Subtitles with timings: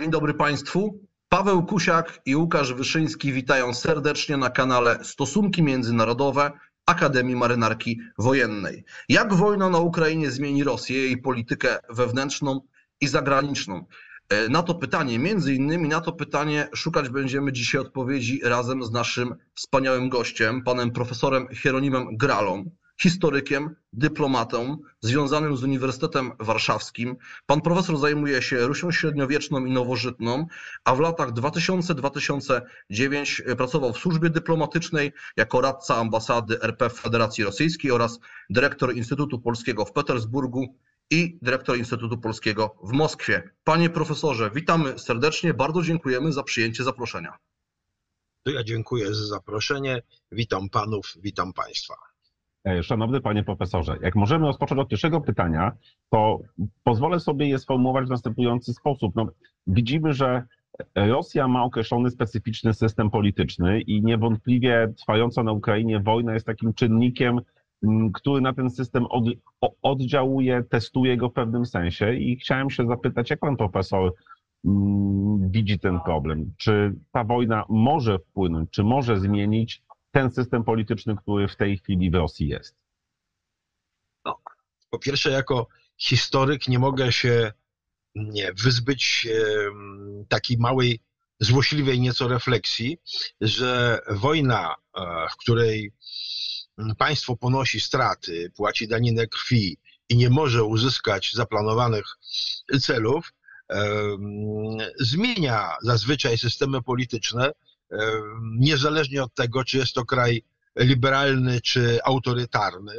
[0.00, 1.00] Dzień dobry Państwu.
[1.28, 6.52] Paweł Kusiak i Łukasz Wyszyński witają serdecznie na kanale Stosunki Międzynarodowe
[6.86, 8.84] Akademii Marynarki Wojennej.
[9.08, 12.60] Jak wojna na Ukrainie zmieni Rosję, jej politykę wewnętrzną
[13.00, 13.84] i zagraniczną?
[14.28, 18.90] E, na to pytanie, między innymi na to pytanie, szukać będziemy dzisiaj odpowiedzi razem z
[18.90, 22.70] naszym wspaniałym gościem, panem profesorem Hieronimem Gralą,
[23.02, 27.16] historykiem, dyplomatą związanym z Uniwersytetem Warszawskim.
[27.46, 30.46] Pan profesor zajmuje się Rusią średniowieczną i nowożytną,
[30.84, 37.90] a w latach 2000-2009 pracował w służbie dyplomatycznej jako radca ambasady RP w Federacji Rosyjskiej
[37.90, 40.76] oraz dyrektor Instytutu Polskiego w Petersburgu
[41.10, 43.50] i dyrektor Instytutu Polskiego w Moskwie.
[43.64, 47.38] Panie profesorze, witamy serdecznie, bardzo dziękujemy za przyjęcie zaproszenia.
[48.46, 50.02] Ja dziękuję za zaproszenie.
[50.32, 52.09] Witam panów, witam państwa.
[52.64, 55.72] E, szanowny panie profesorze, jak możemy rozpocząć od pierwszego pytania,
[56.10, 56.38] to
[56.84, 59.16] pozwolę sobie je sformułować w następujący sposób.
[59.16, 59.26] No,
[59.66, 60.42] widzimy, że
[60.94, 67.40] Rosja ma określony specyficzny system polityczny i niewątpliwie trwająca na Ukrainie wojna jest takim czynnikiem,
[68.12, 69.24] który na ten system od,
[69.82, 72.14] oddziałuje, testuje go w pewnym sensie.
[72.14, 74.12] I chciałem się zapytać, jak pan profesor
[75.38, 76.52] widzi ten problem?
[76.56, 82.10] Czy ta wojna może wpłynąć, czy może zmienić ten system polityczny, który w tej chwili
[82.10, 82.76] w Rosji jest?
[84.24, 84.40] No,
[84.90, 87.52] po pierwsze, jako historyk nie mogę się
[88.14, 89.28] nie, wyzbyć
[90.28, 91.00] takiej małej,
[91.40, 92.98] złośliwej nieco refleksji,
[93.40, 95.92] że wojna, e, w której
[96.98, 102.04] państwo ponosi straty, płaci daninę krwi i nie może uzyskać zaplanowanych
[102.80, 103.32] celów,
[104.98, 107.52] zmienia zazwyczaj systemy polityczne,
[108.42, 110.42] niezależnie od tego, czy jest to kraj
[110.76, 112.94] liberalny czy autorytarny.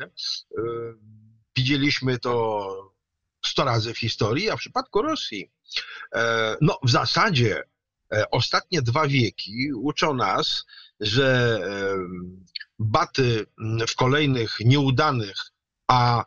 [1.56, 2.68] Widzieliśmy to
[3.46, 5.52] 100 razy w historii, a w przypadku Rosji,
[6.16, 7.64] e, no w zasadzie
[8.14, 10.66] e, ostatnie dwa wieki uczą nas,
[11.00, 11.60] że
[12.80, 13.46] baty
[13.88, 15.38] w kolejnych nieudanych,
[15.88, 16.26] a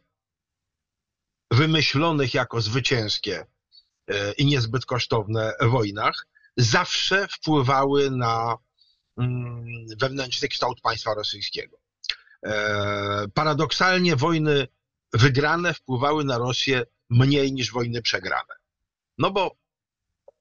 [1.50, 3.46] wymyślonych jako zwycięskie
[4.08, 6.26] e, i niezbyt kosztowne wojnach
[6.56, 8.58] zawsze wpływały na
[9.18, 9.64] mm,
[10.00, 11.76] wewnętrzny kształt państwa rosyjskiego.
[12.46, 14.68] E, paradoksalnie wojny
[15.12, 18.54] wygrane wpływały na Rosję mniej niż wojny przegrane.
[19.18, 19.56] No bo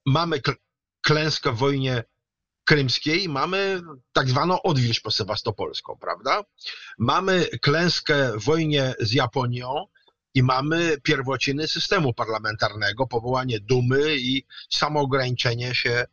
[0.06, 0.40] mamy
[1.02, 2.04] klęskę w wojnie
[2.64, 3.82] krymskiej, mamy
[4.12, 6.44] tak zwaną odwilż po sewastopolską, prawda?
[6.98, 9.86] Mamy klęskę w wojnie z Japonią,
[10.34, 16.04] i mamy pierwociny systemu parlamentarnego, powołanie dumy i samoograniczenie się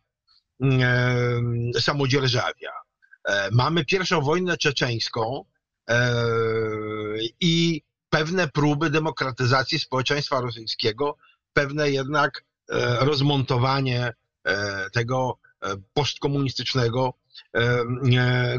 [0.62, 2.72] e, samodzierżawia.
[3.26, 5.46] E, mamy pierwszą wojnę czeczeńską
[5.90, 6.14] e,
[7.40, 11.18] i pewne próby demokratyzacji społeczeństwa rosyjskiego,
[11.54, 14.14] pewne jednak e, rozmontowanie
[14.94, 15.38] tego
[15.94, 17.14] postkomunistycznego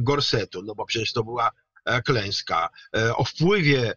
[0.00, 1.50] gorsetu, no bo przecież to była
[2.04, 2.68] klęska.
[3.16, 3.94] O wpływie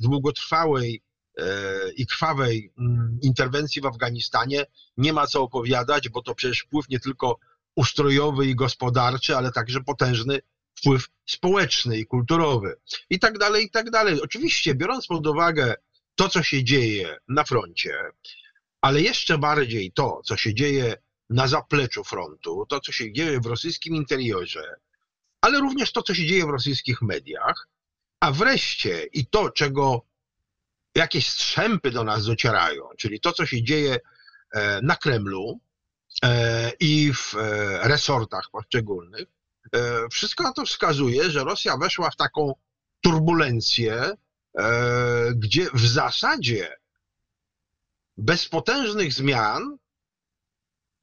[0.00, 1.02] długotrwałej
[1.38, 1.44] e,
[1.92, 4.66] i krwawej mm, interwencji w Afganistanie
[4.96, 7.38] nie ma co opowiadać, bo to przecież wpływ nie tylko
[7.76, 10.40] ustrojowy i gospodarczy, ale także potężny
[10.74, 12.76] wpływ społeczny i kulturowy
[13.10, 14.22] i tak dalej, i tak dalej.
[14.22, 15.74] Oczywiście, biorąc pod uwagę
[16.14, 17.94] to, co się dzieje na froncie,
[18.80, 20.96] ale jeszcze bardziej to, co się dzieje
[21.30, 24.76] na zapleczu frontu, to, co się dzieje w rosyjskim interiorze,
[25.40, 27.68] ale również to, co się dzieje w rosyjskich mediach,
[28.20, 30.06] a wreszcie i to, czego
[30.94, 33.98] jakieś strzępy do nas docierają, czyli to, co się dzieje
[34.52, 35.60] e, na Kremlu
[36.22, 39.26] e, i w e, resortach poszczególnych,
[40.10, 42.54] wszystko na to wskazuje, że Rosja weszła w taką
[43.00, 44.12] turbulencję,
[45.34, 46.76] gdzie w zasadzie
[48.16, 49.76] bez potężnych zmian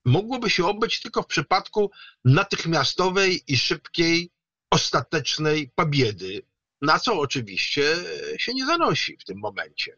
[0.06, 1.92] mogłoby się obyć tylko w przypadku
[2.26, 4.32] natychmiastowej i szybkiej,
[4.70, 6.42] ostatecznej pobiedy
[6.84, 7.96] na co oczywiście
[8.38, 9.98] się nie zanosi w tym momencie.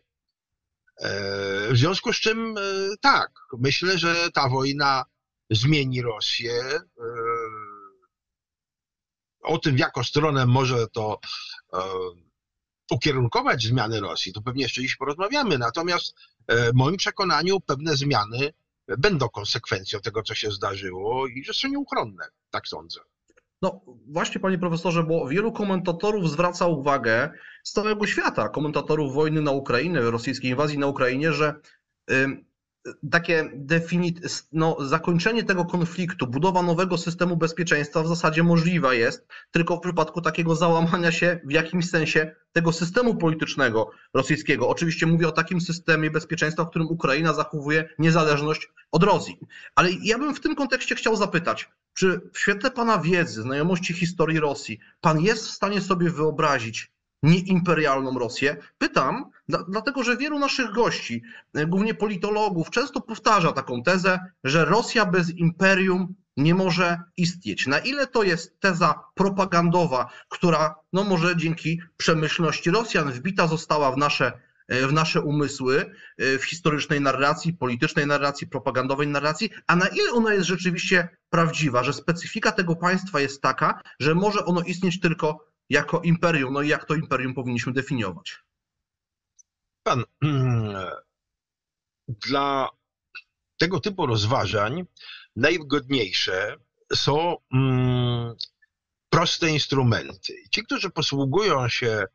[1.01, 2.61] E, w związku z czym e,
[3.01, 5.05] tak, myślę, że ta wojna
[5.49, 6.53] zmieni Rosję.
[6.63, 6.81] E,
[9.43, 11.19] o tym, w jaką stronę może to
[12.91, 15.57] ukierunkować zmiany Rosji, to pewnie jeszcze dziś porozmawiamy.
[15.57, 16.15] Natomiast
[16.49, 18.53] w moim przekonaniu pewne zmiany
[18.87, 22.99] będą konsekwencją tego, co się zdarzyło i że są nieuchronne, tak sądzę.
[23.65, 27.29] No właśnie, panie profesorze, bo wielu komentatorów zwraca uwagę
[27.63, 31.55] z całego świata, komentatorów wojny na Ukrainę, rosyjskiej inwazji na Ukrainie, że
[33.11, 39.77] takie definit, no, zakończenie tego konfliktu, budowa nowego systemu bezpieczeństwa w zasadzie możliwa jest tylko
[39.77, 44.69] w przypadku takiego załamania się w jakimś sensie tego systemu politycznego rosyjskiego.
[44.69, 49.39] Oczywiście mówię o takim systemie bezpieczeństwa, w którym Ukraina zachowuje niezależność od Rosji.
[49.75, 54.39] Ale ja bym w tym kontekście chciał zapytać, czy w świetle Pana wiedzy, znajomości historii
[54.39, 56.94] Rosji, Pan jest w stanie sobie wyobrazić,
[57.25, 58.57] nieimperialną Rosję?
[58.77, 59.29] Pytam,
[59.67, 61.23] dlatego że wielu naszych gości,
[61.53, 67.67] e, głównie politologów, często powtarza taką tezę, że Rosja bez imperium nie może istnieć.
[67.67, 73.97] Na ile to jest teza propagandowa, która no może dzięki przemyślności Rosjan wbita została w
[73.97, 74.31] nasze,
[74.67, 80.11] e, w nasze umysły, e, w historycznej narracji, politycznej narracji, propagandowej narracji, a na ile
[80.11, 85.44] ona jest rzeczywiście prawdziwa, że specyfika tego państwa jest taka, że może ono istnieć tylko
[85.69, 86.53] jako imperium.
[86.53, 88.39] No i jak to imperium powinniśmy definiować?
[89.83, 90.03] Pan,
[92.27, 92.69] dla
[93.57, 94.85] tego typu rozważań
[95.35, 96.57] najwygodniejsze
[96.95, 98.35] są mm,
[99.09, 100.35] proste instrumenty.
[100.51, 102.05] Ci, którzy posługują się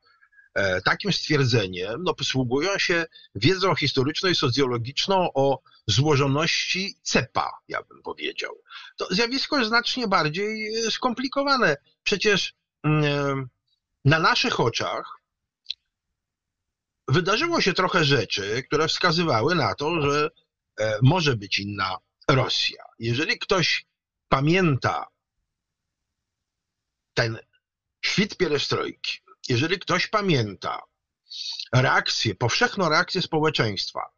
[0.54, 3.04] e, takim stwierdzeniem, no posługują się
[3.34, 8.52] wiedzą historyczną i socjologiczną o złożoności cepa, ja bym powiedział.
[8.96, 11.76] To zjawisko jest znacznie bardziej skomplikowane.
[12.02, 12.54] Przecież
[14.04, 15.20] na naszych oczach
[17.08, 20.30] wydarzyło się trochę rzeczy, które wskazywały na to, że
[20.80, 21.96] e, może być inna
[22.28, 22.84] Rosja.
[22.98, 23.86] Jeżeli ktoś
[24.28, 25.06] pamięta
[27.14, 27.38] ten
[28.04, 29.18] świt pierestrojki,
[29.48, 30.80] jeżeli ktoś pamięta
[31.72, 34.10] reakcję, powszechną reakcję społeczeństwa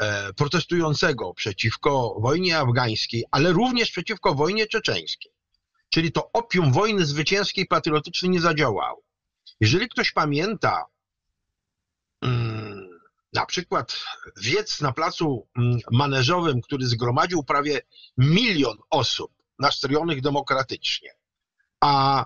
[0.00, 5.32] e, protestującego przeciwko wojnie afgańskiej, ale również przeciwko wojnie czeczeńskiej,
[5.88, 9.02] czyli to opium wojny zwycięskiej patriotycznej nie zadziałało.
[9.60, 10.84] Jeżeli ktoś pamięta
[12.22, 12.88] mm,
[13.32, 14.00] na przykład
[14.36, 17.80] wiec na placu mm, maneżowym, który zgromadził prawie
[18.18, 21.10] milion osób nastrojzonych demokratycznie,
[21.80, 22.24] a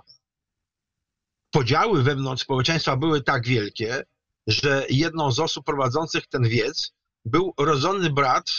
[1.51, 4.05] podziały wewnątrz społeczeństwa były tak wielkie,
[4.47, 6.93] że jedną z osób prowadzących ten wiec
[7.25, 8.51] był rodzony brat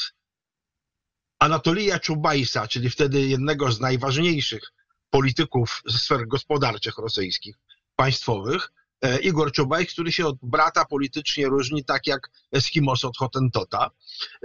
[1.40, 4.74] Anatolija Czubajsa, czyli wtedy jednego z najważniejszych
[5.14, 7.56] polityków ze sfer gospodarczych rosyjskich,
[7.96, 8.72] państwowych,
[9.02, 13.92] e, Igor Czubaj, który się od brata politycznie różni, tak jak Eskimos od Hotentota.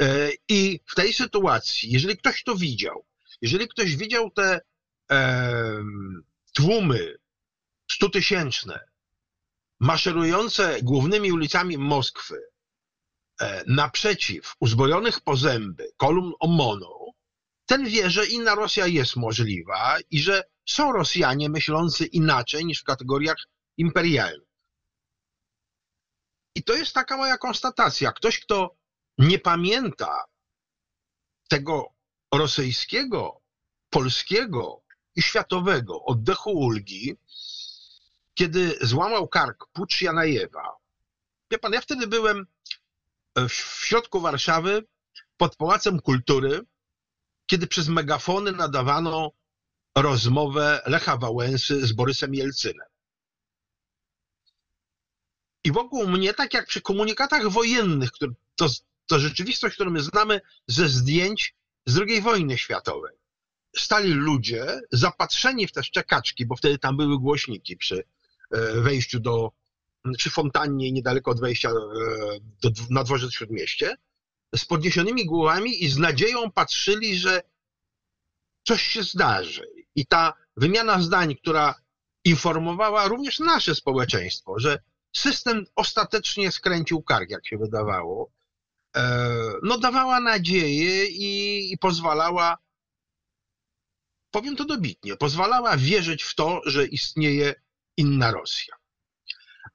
[0.01, 3.05] E, I w tej sytuacji, jeżeli ktoś to widział,
[3.43, 4.61] jeżeli ktoś widział te
[5.11, 5.85] e,
[6.53, 7.17] tłumy
[7.91, 8.81] stutysięczne,
[9.81, 12.41] maszerujące głównymi ulicami Moskwy
[13.41, 17.15] e, naprzeciw uzbrojonych po zęby kolumn OMON-u,
[17.67, 22.85] ten wie, że inna Rosja jest możliwa i że są Rosjanie myślący inaczej niż w
[22.85, 23.37] kategoriach
[23.77, 24.49] imperialnych.
[26.55, 28.13] I to jest taka moja konstatacja.
[28.13, 28.77] Ktoś, kto
[29.19, 30.25] nie pamięta
[31.49, 31.95] tego
[32.35, 33.41] rosyjskiego,
[33.91, 34.83] polskiego
[35.17, 37.17] i światowego oddechu ulgi,
[38.35, 40.77] kiedy złamał kark Pucz Janajewa.
[41.51, 42.47] Wie pan, ja wtedy byłem
[43.49, 43.53] w
[43.87, 44.85] środku Warszawy
[45.37, 46.61] pod Pałacem Kultury,
[47.47, 49.33] kiedy przez megafony nadawano
[50.03, 52.87] rozmowę Lecha Wałęsy z Borysem Jelcynem.
[55.65, 58.11] I wokół mnie, tak jak przy komunikatach wojennych,
[58.57, 58.69] to,
[59.07, 61.55] to rzeczywistość, którą my znamy ze zdjęć
[61.87, 63.17] z II wojny światowej,
[63.77, 68.05] stali ludzie zapatrzeni w te szczekaczki, bo wtedy tam były głośniki przy
[68.51, 69.53] e, wejściu do,
[70.17, 71.75] przy fontannie niedaleko od wejścia e,
[72.63, 73.97] do, na dworzec Śródmieście,
[74.57, 77.43] z podniesionymi głowami i z nadzieją patrzyli, że
[78.65, 79.78] coś się zdarzy.
[79.99, 81.75] I ta wymiana zdań, która
[82.25, 84.79] informowała również nasze społeczeństwo, że
[85.17, 88.31] system ostatecznie skręcił kark, jak się wydawało,
[88.97, 92.59] e, no dawała nadzieję i, i pozwalała,
[94.31, 97.55] powiem to dobitnie, pozwalała wierzyć w to, że istnieje
[97.97, 98.75] inna Rosja.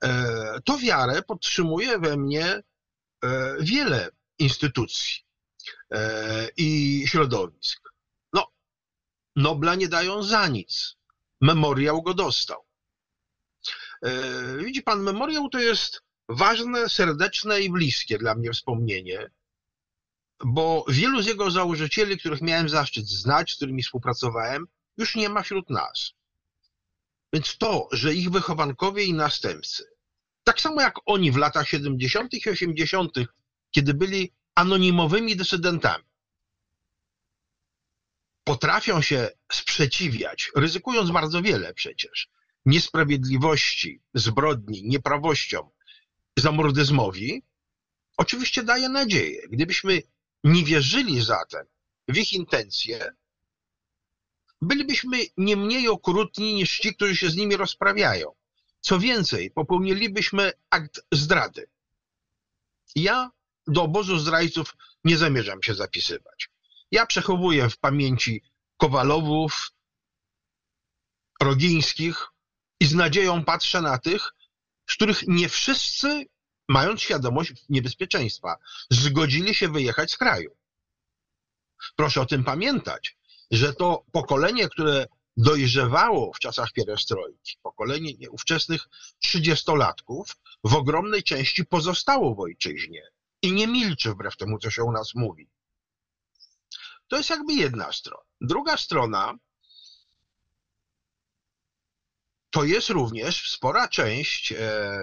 [0.03, 2.63] E, to wiarę podtrzymuje we mnie e,
[3.59, 5.23] wiele instytucji
[6.57, 7.92] i środowisk.
[9.35, 10.95] Nobla nie dają za nic.
[11.41, 12.65] Memoriał go dostał.
[14.01, 19.29] E, widzi pan, memoriał to jest ważne, serdeczne i bliskie dla mnie wspomnienie,
[20.45, 25.41] bo wielu z jego założycieli, których miałem zaszczyt znać, z którymi współpracowałem, już nie ma
[25.41, 26.13] wśród nas.
[27.33, 29.83] Więc to, że ich wychowankowie i następcy,
[30.43, 32.33] tak samo jak oni w latach 70.
[32.33, 33.11] i 80.,
[33.71, 36.03] kiedy byli anonimowymi dysydentami,
[38.43, 42.29] potrafią się sprzeciwiać, ryzykując bardzo wiele przecież,
[42.65, 45.69] niesprawiedliwości, zbrodni, nieprawościom,
[46.37, 47.43] zamordyzmowi,
[48.17, 49.41] oczywiście daje nadzieję.
[49.49, 50.01] Gdybyśmy
[50.43, 51.65] nie wierzyli zatem
[52.07, 53.13] w ich intencje,
[54.61, 58.31] bylibyśmy nie mniej okrutni niż ci, którzy się z nimi rozprawiają.
[58.81, 61.67] Co więcej, popełnilibyśmy akt zdrady.
[62.95, 63.31] Ja
[63.67, 66.49] do obozu zdrajców nie zamierzam się zapisywać.
[66.93, 68.43] Ja przechowuję w pamięci
[68.77, 69.71] Kowalowów,
[71.41, 72.27] Rogińskich
[72.79, 74.33] i z nadzieją patrzę na tych,
[74.89, 76.25] z których nie wszyscy,
[76.69, 78.55] mając świadomość niebezpieczeństwa,
[78.89, 80.55] zgodzili się wyjechać z kraju.
[81.95, 83.17] Proszę o tym pamiętać,
[83.51, 85.07] że to pokolenie, które
[85.37, 88.87] dojrzewało w czasach pierestrojki, pokolenie ówczesnych
[89.19, 93.01] trzydziestolatków, w ogromnej części pozostało w ojczyźnie
[93.41, 95.52] i nie milczy wbrew temu, co się u nas mówi.
[97.13, 98.23] To jest jakby jedna strona.
[98.41, 99.33] Druga strona
[102.49, 104.99] to jest również spora część e,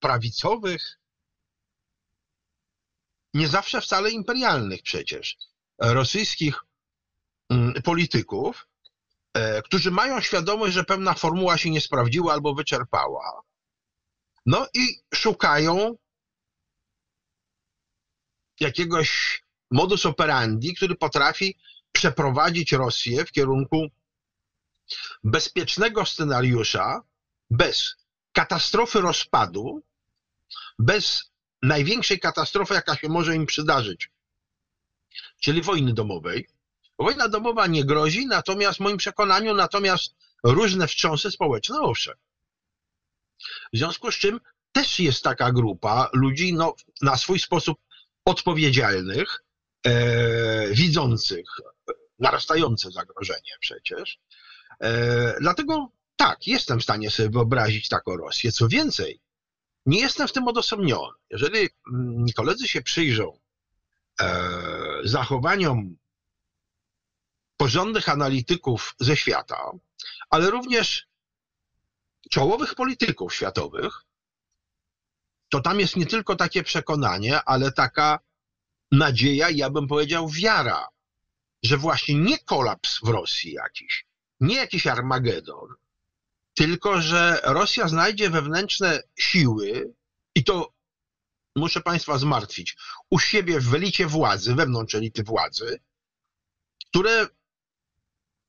[0.00, 0.98] prawicowych,
[3.34, 5.36] nie zawsze wcale imperialnych przecież,
[5.78, 6.60] rosyjskich
[7.50, 8.66] mm, polityków,
[9.34, 13.42] e, którzy mają świadomość, że pewna formuła się nie sprawdziła albo wyczerpała.
[14.46, 15.96] No i szukają
[18.60, 21.58] jakiegoś modus operandi, który potrafi
[21.92, 23.88] przeprowadzić Rosję w kierunku
[25.24, 27.02] bezpiecznego scenariusza,
[27.50, 27.96] bez
[28.32, 29.82] katastrofy rozpadu,
[30.78, 31.30] bez
[31.62, 34.10] największej katastrofy, jaka się może im przydarzyć,
[35.40, 36.48] czyli wojny domowej.
[36.98, 42.14] Wojna domowa nie grozi, natomiast w moim przekonaniu, natomiast różne wstrząsy społeczne, owszem.
[43.72, 44.40] W związku z czym
[44.72, 47.78] też jest taka grupa ludzi no, na swój sposób
[48.24, 49.43] odpowiedzialnych,
[50.70, 51.46] widzących
[52.18, 54.18] narastające zagrożenie przecież.
[54.80, 58.52] E, dlatego tak, jestem w stanie sobie wyobrazić taką Rosję.
[58.52, 59.20] Co więcej,
[59.86, 61.12] nie jestem w tym odosobniony.
[61.30, 63.38] Jeżeli mm, koledzy się przyjrzą
[64.20, 64.40] e,
[65.04, 65.96] zachowaniom
[67.56, 69.70] porządnych analityków ze świata,
[70.30, 71.06] ale również
[72.30, 74.04] czołowych polityków światowych,
[75.48, 78.18] to tam jest nie tylko takie przekonanie, ale taka
[78.98, 80.88] nadzieja, ja bym powiedział wiara,
[81.62, 84.06] że właśnie nie kolaps w Rosji jakiś,
[84.40, 85.68] nie jakiś Armagedon,
[86.54, 89.94] tylko że Rosja znajdzie wewnętrzne siły
[90.34, 90.72] i to
[91.56, 92.76] muszę Państwa zmartwić,
[93.10, 95.80] u siebie w elicie władzy, wewnątrz elity władzy,
[96.88, 97.26] które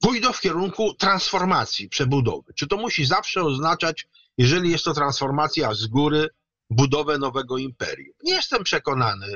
[0.02, 2.54] pójdą w kierunku transformacji, przebudowy.
[2.54, 6.30] Czy to musi zawsze oznaczać, jeżeli jest to transformacja z góry,
[6.70, 8.16] budowę nowego imperium?
[8.24, 9.36] Nie jestem przekonany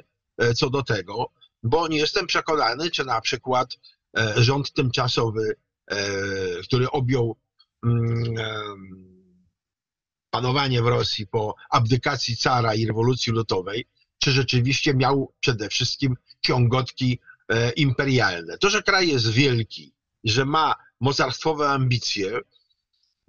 [0.55, 1.31] co do tego,
[1.63, 3.77] bo nie jestem przekonany, czy na przykład
[4.17, 5.55] e, rząd tymczasowy,
[5.87, 5.97] e,
[6.63, 7.35] który objął
[7.83, 8.35] mm,
[10.29, 13.85] panowanie w Rosji po abdykacji cara i rewolucji ludowej,
[14.19, 17.19] czy rzeczywiście miał przede wszystkim ciągotki
[17.75, 18.57] imperialne.
[18.57, 19.93] To, że kraj jest wielki,
[20.23, 22.39] że ma mocarstwowe ambicje,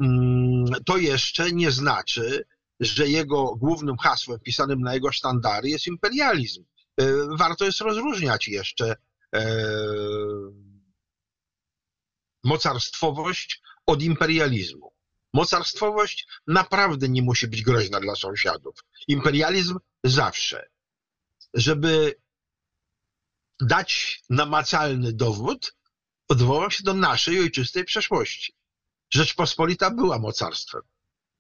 [0.00, 2.44] mm, to jeszcze nie znaczy,
[2.80, 6.64] że jego głównym hasłem wpisanym na jego sztandary jest imperializm.
[7.00, 8.96] E, warto jest rozróżniać jeszcze
[9.34, 9.42] e,
[12.44, 14.92] mocarstwowość od imperializmu.
[15.32, 18.74] Mocarstwowość naprawdę nie musi być groźna dla sąsiadów.
[19.08, 20.68] Imperializm zawsze.
[21.54, 22.20] Żeby
[23.60, 25.76] dać namacalny dowód,
[26.28, 28.52] odwołam się do naszej ojczystej przeszłości.
[29.10, 30.82] Rzeczpospolita była mocarstwem.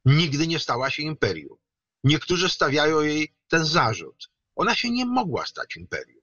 [0.04, 1.58] Nigdy nie stała się imperium.
[2.04, 4.30] Niektórzy stawiają jej ten zarzut.
[4.60, 6.22] Ona się nie mogła stać imperium.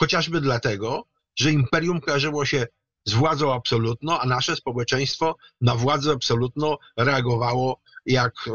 [0.00, 1.04] Chociażby dlatego,
[1.36, 2.66] że imperium kojarzyło się
[3.04, 8.52] z władzą absolutną, a nasze społeczeństwo na władzę absolutną reagowało jak e,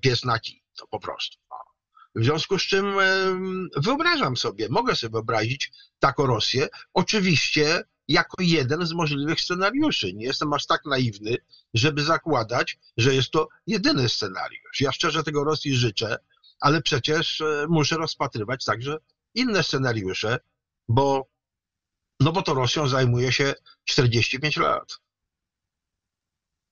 [0.00, 0.62] pies na kij.
[0.78, 1.38] To po prostu.
[2.14, 3.04] W związku z czym e,
[3.76, 6.68] wyobrażam sobie, mogę sobie wyobrazić taką Rosję.
[6.94, 10.12] Oczywiście jako jeden z możliwych scenariuszy.
[10.12, 11.36] Nie jestem aż tak naiwny,
[11.74, 14.80] żeby zakładać, że jest to jedyny scenariusz.
[14.80, 16.18] Ja szczerze tego Rosji życzę,
[16.60, 18.96] ale przecież e, muszę rozpatrywać także
[19.34, 20.38] inne scenariusze,
[20.88, 21.26] bo,
[22.20, 24.98] no bo to Rosją zajmuje się 45 lat.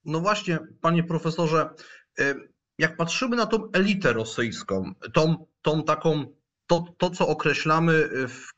[0.04, 1.74] No właśnie, panie profesorze,
[2.18, 2.34] e,
[2.78, 6.37] jak patrzymy na tą elitę rosyjską, tą, tą taką
[6.68, 8.52] to, to co określamy w,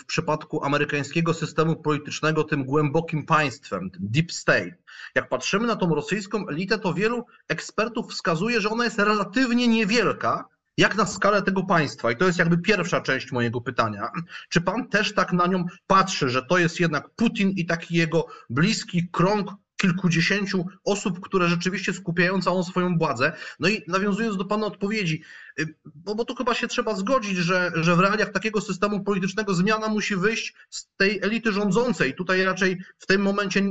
[0.00, 4.74] w, przypadku amerykańskiego systemu politycznego tym głębokim państwem, tym deep state.
[5.14, 10.48] Jak patrzymy na tą rosyjską elitę, to wielu ekspertów wskazuje, że ona jest relatywnie niewielka,
[10.76, 12.12] jak na skalę tego państwa.
[12.12, 14.10] I to jest jakby pierwsza część mojego pytania.
[14.48, 18.26] Czy pan też tak na nią patrzy, że to jest jednak Putin i taki jego
[18.50, 19.50] bliski krąg
[19.82, 23.32] kilkudziesięciu osób, które rzeczywiście skupiają całą swoją władzę.
[23.60, 25.22] No i nawiązując do Pana odpowiedzi,
[25.60, 29.54] y, bo, bo tu chyba się trzeba zgodzić, że, że w realiach takiego systemu politycznego
[29.54, 32.14] zmiana musi wyjść z tej elity rządzącej.
[32.14, 33.62] Tutaj raczej w tym momencie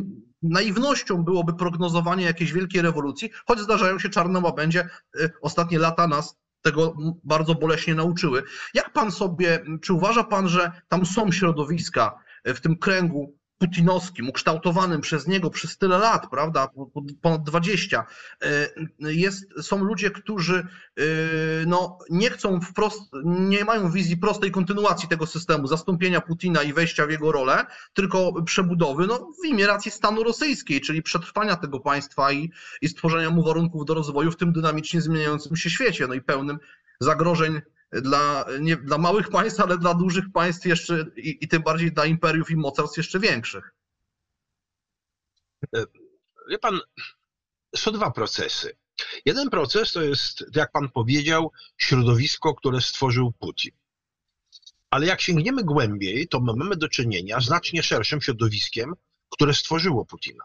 [0.42, 4.90] naiwnością byłoby prognozowanie jakiejś wielkiej rewolucji, choć zdarzają się czarne łabędzie.
[5.20, 8.44] Y, ostatnie lata nas tego bardzo boleśnie nauczyły.
[8.74, 12.16] Jak pan sobie, czy uważa pan, że tam są środowiska
[12.46, 16.68] w tym kręgu putinowskim, ukształtowanym przez niego przez tyle lat, prawda,
[17.22, 18.06] ponad 20,
[18.42, 21.04] e, jest, są ludzie, którzy e,
[21.68, 27.06] no, nie chcą wprost, nie mają wizji prostej kontynuacji tego systemu, zastąpienia Putina i wejścia
[27.06, 32.32] w jego rolę, tylko przebudowy no, w imię racji stanu rosyjskiej, czyli przetrwania tego państwa
[32.32, 32.52] i,
[32.82, 36.58] i stworzenia mu warunków do rozwoju w tym dynamicznie zmieniającym się świecie, no i pełnym
[37.00, 41.92] zagrożeń dla, nie, dla małych państw, ale dla dużych państw jeszcze i, i tym bardziej
[41.92, 43.76] dla imperiów i mocarstw jeszcze większych.
[46.50, 46.80] Wie pan,
[47.76, 48.78] są dwa procesy.
[49.26, 53.72] Jeden proces to jest, jak pan powiedział, środowisko, które stworzył Putin.
[54.90, 58.94] Ale jak sięgniemy głębiej, to mamy do czynienia z znacznie szerszym środowiskiem,
[59.30, 60.44] które stworzyło Putina.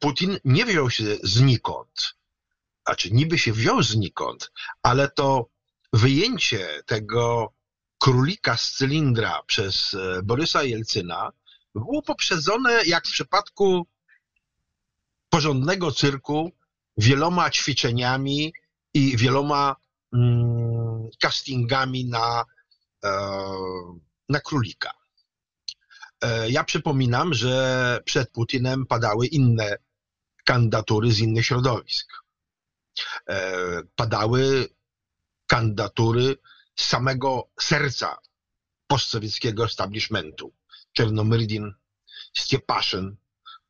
[0.00, 2.14] Putin nie wziął się znikąd.
[2.86, 4.52] Znaczy, niby się wziął znikąd,
[4.82, 5.48] ale to
[5.94, 7.52] wyjęcie tego
[7.98, 11.32] królika z cylindra przez e, Borysa Jelcyna
[11.74, 13.86] było poprzedzone, jak w przypadku
[15.28, 16.52] porządnego cyrku,
[16.96, 18.52] wieloma ćwiczeniami
[18.94, 19.76] i wieloma
[20.14, 22.44] mm, castingami na,
[23.04, 23.10] e,
[24.28, 24.90] na królika.
[26.20, 29.76] E, ja przypominam, że przed Putinem padały inne
[30.44, 32.12] kandydatury z innych środowisk.
[33.96, 34.68] Padały
[35.46, 36.36] kandydatury
[36.76, 38.18] z samego serca
[38.86, 40.52] postsowieckiego establishmentu.
[40.92, 41.74] Czernomyrdin,
[42.34, 43.16] Stiepaszyn,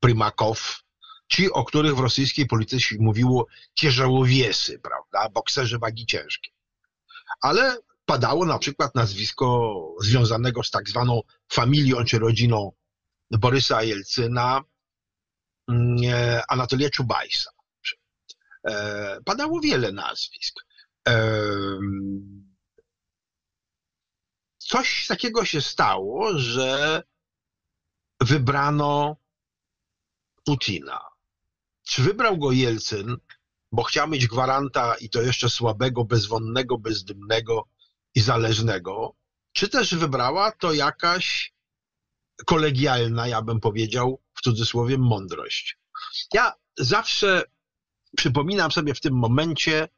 [0.01, 0.85] Prymakow,
[1.29, 6.51] ci, o których w rosyjskiej polityce mówiło ciężałowiesy, prawda, bokserzy wagi ciężkie.
[7.41, 7.77] Ale
[8.07, 11.21] padało na przykład nazwisko związanego z tak zwaną
[11.53, 12.73] familią czy rodziną
[13.31, 14.61] Borysa Jelcyna,
[15.69, 17.51] mm, e, Anatolia Czubajsa.
[18.69, 20.61] E, padało wiele nazwisk
[24.59, 27.03] coś takiego się stało, że
[28.21, 29.17] wybrano
[30.45, 31.01] Putina.
[31.83, 33.17] Czy wybrał go Jelcyn,
[33.73, 37.69] bo chciał mieć gwaranta i to jeszcze słabego, bezwonnego, bezdymnego
[38.15, 39.15] i zależnego,
[39.53, 41.55] czy też wybrała to jakaś
[42.47, 45.79] kolegialna, ja bym powiedział, w cudzysłowie, mądrość.
[46.33, 47.43] Ja zawsze
[48.17, 49.89] przypominam sobie w tym momencie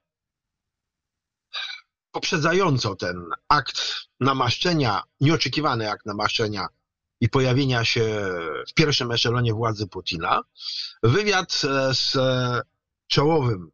[2.16, 3.83] poprzedzająco ten akt
[4.20, 6.66] namaszczenia, nieoczekiwany akt namaszczenia
[7.20, 8.05] i pojawienia się
[8.68, 10.42] w pierwszym eszelonie władzy Putina,
[11.02, 11.52] wywiad
[11.92, 12.16] z
[13.07, 13.70] czołowym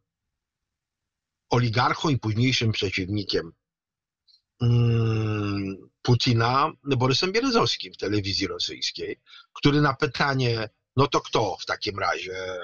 [1.51, 3.53] oligarchą i późniejszym przeciwnikiem
[4.63, 9.21] mm, Putina, Borysem Bierezowskim w telewizji rosyjskiej,
[9.53, 12.59] który na pytanie, no to kto w takim razie?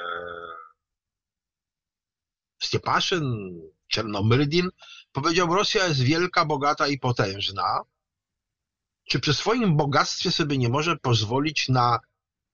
[2.62, 4.68] Stiepaszyn, Czernomyrdin,
[5.12, 7.80] Powiedział, Rosja jest wielka, bogata i potężna.
[9.08, 11.98] Czy przy swoim bogactwie sobie nie może pozwolić na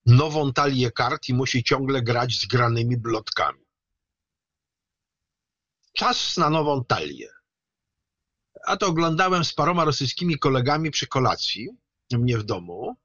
[0.06, 3.64] nową talię kart i musi ciągle grać z granymi blotkami?
[5.92, 7.28] Czas na nową talię.
[8.66, 11.68] A to oglądałem z paroma rosyjskimi kolegami przy kolacji
[12.12, 12.96] mnie w domu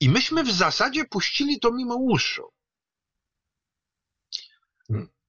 [0.00, 2.53] i myśmy w zasadzie puścili to mimo uszu.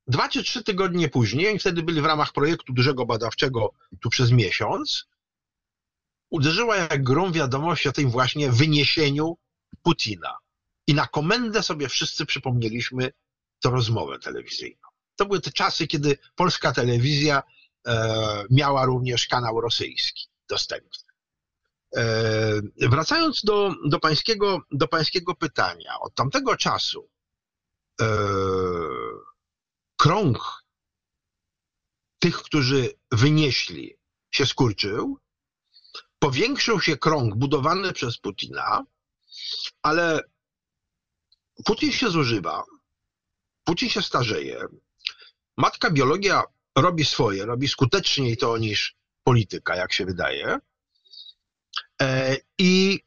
[0.08, 5.06] Dwa czy trzy tygodnie później, wtedy byli w ramach projektu dużego badawczego tu przez miesiąc,
[6.30, 9.38] uderzyła jak grom wiadomość o tym właśnie wyniesieniu
[9.84, 10.38] Putina.
[10.88, 13.12] I na komendę sobie wszyscy przypomnieliśmy
[13.62, 14.88] tę rozmowę telewizyjną.
[15.16, 17.44] To były te czasy, kiedy polska telewizja
[17.88, 21.06] e, miała również kanał rosyjski dostępny.
[21.96, 27.10] E, wracając do, do, pańskiego, do pańskiego pytania, od tamtego czasu
[28.02, 28.06] e,
[30.06, 30.64] krąg
[32.20, 33.98] tych, którzy wynieśli,
[34.32, 35.20] się skurczył.
[36.20, 38.84] Powiększył się krąg budowany przez Putina,
[39.82, 40.22] ale
[41.66, 42.64] Putin się zużywa,
[43.64, 44.66] Putin się starzeje.
[45.58, 46.44] Matka biologia
[46.76, 50.60] robi swoje, robi skuteczniej to niż polityka, jak się wydaje.
[52.02, 53.00] E, I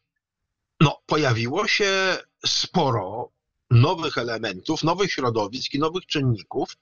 [0.81, 3.33] no, pojawiło się sporo
[3.71, 6.77] nowych elementów, nowych środowisk i nowych czynników,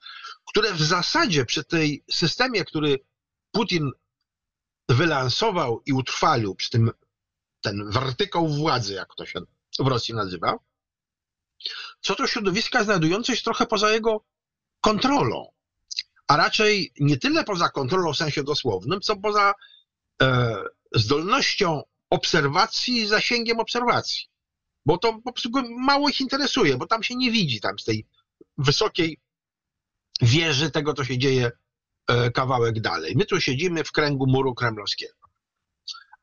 [0.47, 2.99] które w zasadzie przy tej systemie, który
[3.53, 3.91] Putin
[4.89, 6.91] wylansował i utrwalił, przy tym
[7.61, 9.41] ten wertykał władzy, jak to się
[9.79, 10.59] w Rosji nazywa,
[12.03, 14.25] są to środowiska znajdujące się trochę poza jego
[14.81, 15.53] kontrolą,
[16.29, 19.53] a raczej nie tyle poza kontrolą w sensie dosłownym, co poza
[20.23, 20.57] e,
[20.95, 24.29] zdolnością obserwacji i zasięgiem obserwacji.
[24.87, 28.07] Bo to po prostu mało ich interesuje, bo tam się nie widzi tam z tej
[28.59, 29.21] wysokiej
[30.23, 31.53] wieży tego, co się dzieje
[32.07, 33.17] e, kawałek dalej.
[33.17, 35.15] My tu siedzimy w kręgu muru kremlowskiego.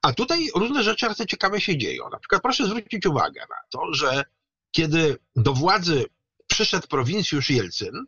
[0.02, 2.10] A tutaj różne rzeczy bardzo ciekawe się dzieją.
[2.10, 4.24] Na przykład proszę zwrócić uwagę na to, że
[4.72, 6.06] kiedy do władzy
[6.48, 8.06] przyszedł prowincjusz Jelcyn,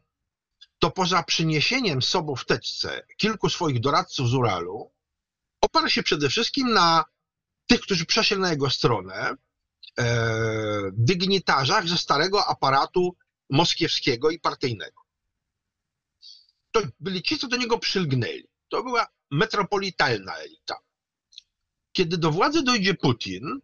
[0.79, 4.91] to poza przyniesieniem sobą w teczce kilku swoich doradców z Uralu,
[5.61, 7.05] oparł się przede wszystkim na
[7.67, 9.35] tych, którzy przeszli na jego stronę,
[10.93, 13.15] dygnitarzach ze starego aparatu
[13.49, 15.01] moskiewskiego i partyjnego.
[16.71, 18.47] To byli ci, co do niego przylgnęli.
[18.69, 20.75] To była metropolitalna elita.
[21.91, 23.61] Kiedy do władzy dojdzie Putin,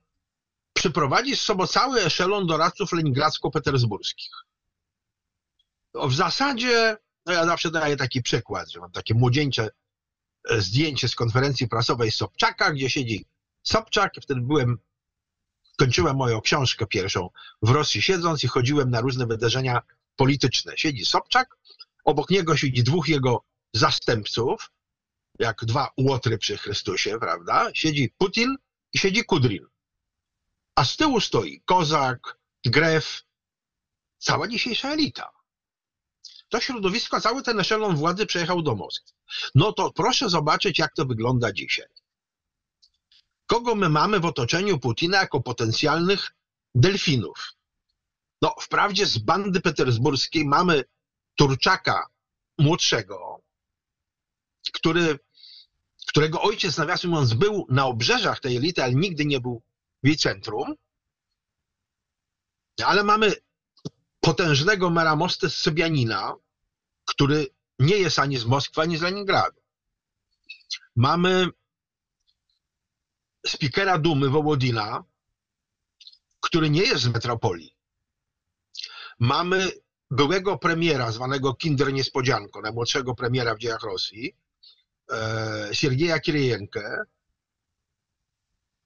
[0.74, 4.32] przyprowadzi z sobą cały eszelon doradców leningradzko-petersburskich.
[5.94, 9.70] W zasadzie, no ja zawsze daję taki przykład, że mam takie młodzieńcze
[10.50, 13.26] e, zdjęcie z konferencji prasowej Sobczaka, gdzie siedzi
[13.64, 14.78] Sobczak, wtedy byłem,
[15.78, 17.30] kończyłem moją książkę pierwszą
[17.62, 19.82] w Rosji siedząc i chodziłem na różne wydarzenia
[20.16, 20.74] polityczne.
[20.78, 21.58] Siedzi Sobczak,
[22.04, 24.72] obok niego siedzi dwóch jego zastępców,
[25.40, 27.70] jak dwa łotry przy Chrystusie, prawda?
[27.74, 28.56] Siedzi Putin
[28.94, 29.66] i siedzi Kudrin.
[30.76, 33.24] A z tyłu stoi Kozak, Gref,
[34.18, 35.32] cała dzisiejsza elita.
[36.50, 39.12] To środowisko, cały ten eszelon władzy przejechał do Moskwy.
[39.56, 41.88] No to proszę zobaczyć, jak to wygląda dzisiaj.
[43.52, 46.32] Kogo my mamy w otoczeniu Putina jako potencjalnych
[46.76, 47.54] delfinów?
[48.42, 50.84] No, wprawdzie z bandy petersburskiej mamy
[51.36, 52.08] Turczaka
[52.58, 53.42] młodszego,
[54.74, 55.20] który,
[56.08, 59.62] którego ojciec, nawiasem mówiąc, był na obrzeżach tej elity, ale nigdy nie był
[60.04, 60.74] w jej centrum.
[62.86, 63.34] Ale mamy
[64.20, 66.36] potężnego mera Mosty z Sybianina,
[67.06, 67.48] który
[67.80, 69.62] nie jest ani z Moskwy, ani z Leningradu.
[70.96, 71.48] Mamy
[73.48, 75.04] spikera Dumy Wołodina,
[76.40, 77.76] który nie jest z metropolii.
[79.20, 79.72] Mamy
[80.12, 84.36] byłego premiera, zwanego Kinder Niespodzianko, najmłodszego premiera w dziejach Rosji,
[85.12, 87.04] e, Siergieja Kiryjenkę,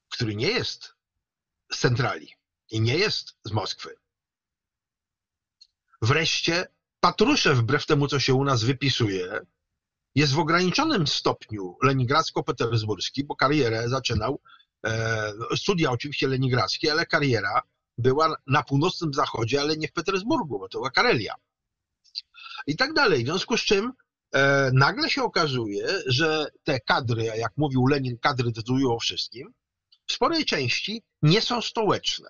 [0.09, 0.95] który nie jest
[1.71, 2.33] z centrali
[2.71, 3.95] i nie jest z Moskwy.
[6.01, 6.67] Wreszcie
[6.99, 9.45] Patruszew, wbrew temu, co się u nas wypisuje,
[10.15, 14.41] jest w ograniczonym stopniu leningradzko-petersburski, bo karierę zaczynał,
[14.86, 17.62] e, studia oczywiście leningradzkie, ale kariera
[17.97, 21.36] była na północnym zachodzie, ale nie w Petersburgu, bo to była Karelia.
[22.67, 23.23] I tak dalej.
[23.23, 23.93] W związku z czym
[24.34, 29.54] e, nagle się okazuje, że te kadry, jak mówił Lenin, kadry decydują o wszystkim,
[30.08, 32.30] w sporej części nie są stołeczne.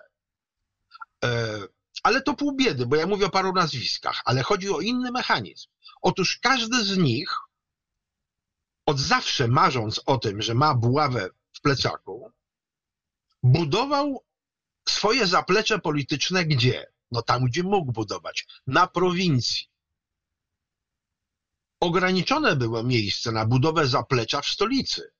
[1.24, 1.58] E,
[2.02, 5.68] ale to pół biedy, bo ja mówię o paru nazwiskach, ale chodzi o inny mechanizm.
[6.02, 7.36] Otóż każdy z nich,
[8.86, 12.32] od zawsze marząc o tym, że ma buławę w plecaku,
[13.42, 14.24] budował
[14.88, 16.86] swoje zaplecze polityczne gdzie?
[17.10, 19.66] No tam, gdzie mógł budować, na prowincji.
[21.80, 25.12] Ograniczone było miejsce na budowę zaplecza w stolicy.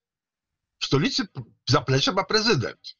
[0.78, 1.28] W stolicy
[1.68, 2.96] zaplecze ma prezydent.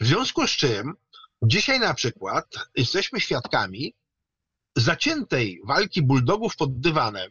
[0.00, 0.94] W związku z czym
[1.42, 3.94] dzisiaj na przykład jesteśmy świadkami
[4.76, 7.30] zaciętej walki buldogów pod dywanem,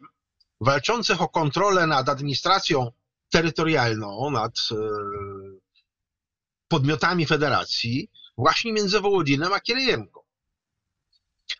[0.63, 2.91] walczących o kontrolę nad administracją
[3.29, 4.75] terytorialną, nad e,
[6.67, 10.21] podmiotami federacji, właśnie między Wołodinem a Kieryjenką.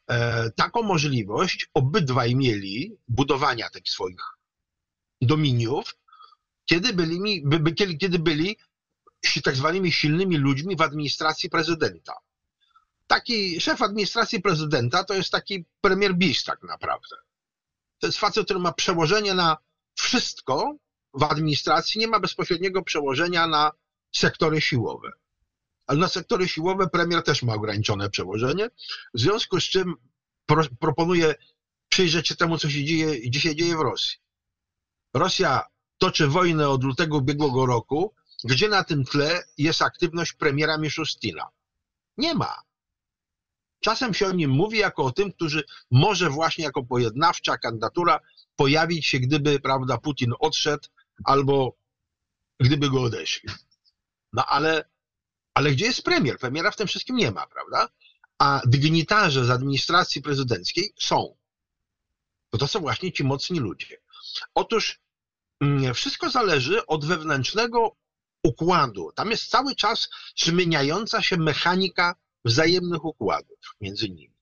[0.08, 4.22] E, taką możliwość obydwaj mieli budowania tych swoich
[5.22, 5.98] dominiów,
[6.66, 8.58] kiedy byli, by, kiedy byli
[9.44, 12.14] tak zwanymi silnymi ludźmi w administracji prezydenta.
[13.08, 17.16] Taki szef administracji prezydenta to jest taki premier bis tak naprawdę.
[18.04, 19.58] To jest facet, który ma przełożenie na
[19.96, 20.76] wszystko
[21.14, 23.72] w administracji, nie ma bezpośredniego przełożenia na
[24.16, 25.12] sektory siłowe.
[25.88, 28.70] Ale na sektory siłowe premier też ma ograniczone przełożenie,
[29.14, 29.96] w związku z czym
[30.46, 31.36] pro, proponuję
[31.90, 34.18] przyjrzeć się temu, co się dzieje, dzisiaj dzieje w Rosji.
[35.14, 35.62] Rosja
[35.98, 41.48] toczy wojnę od lutego ubiegłego roku, gdzie na tym tle jest aktywność premiera Miszustina.
[42.18, 42.56] Nie ma.
[43.84, 48.20] Czasem się o nim mówi jako o tym, którzy może właśnie jako pojednawcza kandydatura
[48.56, 50.88] pojawić się, gdyby, prawda, Putin odszedł
[51.24, 51.78] albo
[52.60, 53.50] gdyby go odeszli.
[54.34, 54.90] No ale,
[55.54, 56.38] ale gdzie jest premier?
[56.40, 57.90] Premiera w tym wszystkim nie ma, prawda?
[58.40, 61.38] A dygnitarze z administracji prezydenckiej są.
[62.52, 63.98] Bo to są właśnie ci mocni ludzie.
[64.54, 65.00] Otóż
[65.62, 67.96] mm, wszystko zależy od wewnętrznego
[68.44, 69.12] układu.
[69.12, 72.16] Tam jest cały czas zmieniająca się mechanika
[72.46, 74.34] wzajemnych układów między nimi.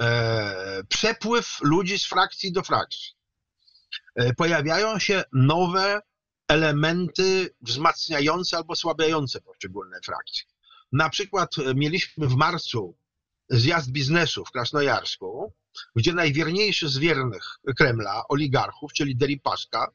[0.00, 3.12] E, przepływ ludzi z frakcji do frakcji.
[4.14, 6.00] E, pojawiają się nowe
[6.48, 10.44] elementy wzmacniające albo słabiające poszczególne frakcje.
[10.92, 12.96] Na przykład mieliśmy w marcu
[13.48, 15.52] zjazd biznesu w Krasnojarsku,
[15.96, 17.44] gdzie najwierniejszy z wiernych
[17.76, 19.90] Kremla, oligarchów, czyli Deripaska,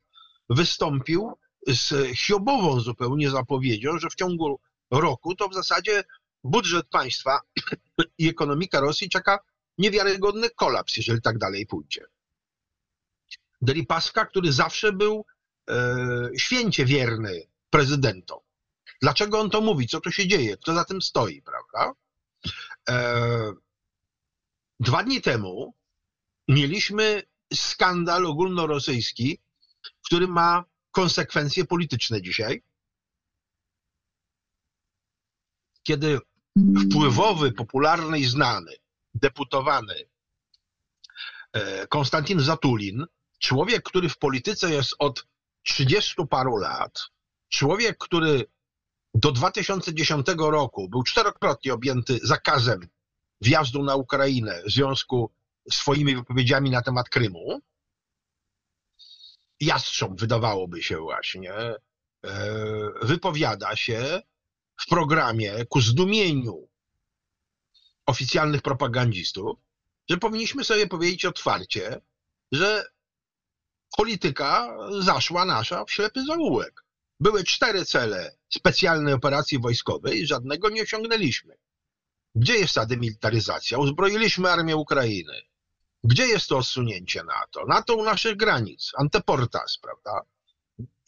[0.50, 1.34] wystąpił
[1.68, 4.60] z hiobową zupełnie zapowiedzią, że w ciągu
[4.92, 6.04] roku to w zasadzie
[6.44, 7.40] budżet państwa
[8.18, 9.40] i ekonomika Rosji czeka
[9.78, 12.06] niewiarygodny kolaps, jeżeli tak dalej pójdzie.
[13.62, 15.26] Deripaska, który zawsze był
[15.70, 18.40] e, święcie wierny prezydentom.
[19.02, 19.88] Dlaczego on to mówi?
[19.88, 20.58] Co tu się dzieje?
[20.58, 21.94] Kto za tym stoi, prawda?
[22.90, 23.54] E,
[24.80, 25.74] dwa dni temu
[26.48, 29.40] mieliśmy skandal ogólnorosyjski,
[30.06, 32.64] który ma konsekwencje polityczne dzisiaj,
[35.84, 36.20] kiedy
[36.58, 38.72] wpływowy, popularny i znany
[39.14, 39.96] deputowany
[41.54, 43.06] e, Konstantin Zatulin,
[43.40, 45.28] człowiek, który w polityce jest od
[45.64, 47.00] 30 paru lat,
[47.50, 48.46] człowiek, który
[49.14, 52.88] do 2010 roku był czterokrotnie objęty zakazem
[53.42, 55.32] wjazdu na Ukrainę w związku
[55.72, 57.62] z swoimi wypowiedziami na temat Krymu,
[59.60, 61.78] jastrząb wydawałoby się właśnie, e,
[63.02, 64.22] wypowiada się
[64.78, 66.68] w programie ku zdumieniu
[68.06, 69.58] oficjalnych propagandzistów,
[70.10, 72.02] że powinniśmy sobie powiedzieć otwarcie,
[72.52, 72.86] że
[73.98, 76.84] polityka zaszła nasza w ślepy zaułek.
[77.20, 81.58] Były cztery cele specjalnej operacji wojskowej, żadnego nie osiągnęliśmy.
[82.36, 83.78] Gdzie jest ta demilitaryzacja?
[83.78, 85.42] Uzbroiliśmy armię Ukrainy.
[86.04, 87.66] Gdzie jest to odsunięcie NATO?
[87.68, 90.22] NATO u naszych granic, anteportas, prawda?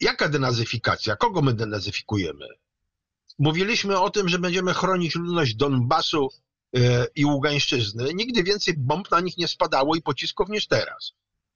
[0.00, 1.16] Jaka denazyfikacja?
[1.16, 2.48] Kogo my denazyfikujemy?
[3.38, 6.28] Mówiliśmy o tym, że będziemy chronić ludność Donbasu
[6.76, 8.14] e, i Ługańszczyzny.
[8.14, 11.12] Nigdy więcej bomb na nich nie spadało i pocisków niż teraz.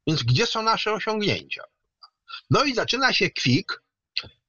[0.07, 1.63] Więc gdzie są nasze osiągnięcia?
[2.51, 3.83] No i zaczyna się kwik,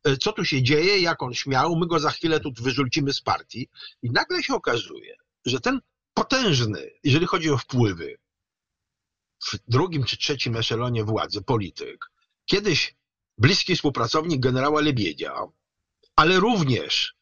[0.04, 3.22] e, co tu się dzieje, jak on śmiał, my go za chwilę tu wyrzucimy z
[3.22, 3.70] partii.
[4.02, 5.16] I nagle się okazuje,
[5.46, 5.80] że ten
[6.14, 8.18] potężny, jeżeli chodzi o wpływy,
[9.46, 12.12] w drugim czy trzecim eszelonie władzy polityk,
[12.46, 12.96] kiedyś
[13.38, 15.34] bliski współpracownik generała Lebiedzia,
[16.16, 17.16] ale również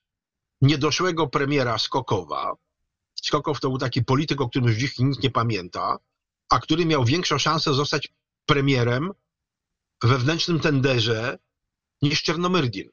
[0.62, 2.54] niedoszłego premiera Skokowa.
[3.16, 5.98] Skokow to był taki polityk, o którym już dziś nikt nie pamięta,
[6.50, 8.14] a który miał większą szansę zostać
[8.46, 9.12] premierem
[10.04, 11.38] wewnętrznym tenderze
[12.02, 12.90] niż Czernomyrdin.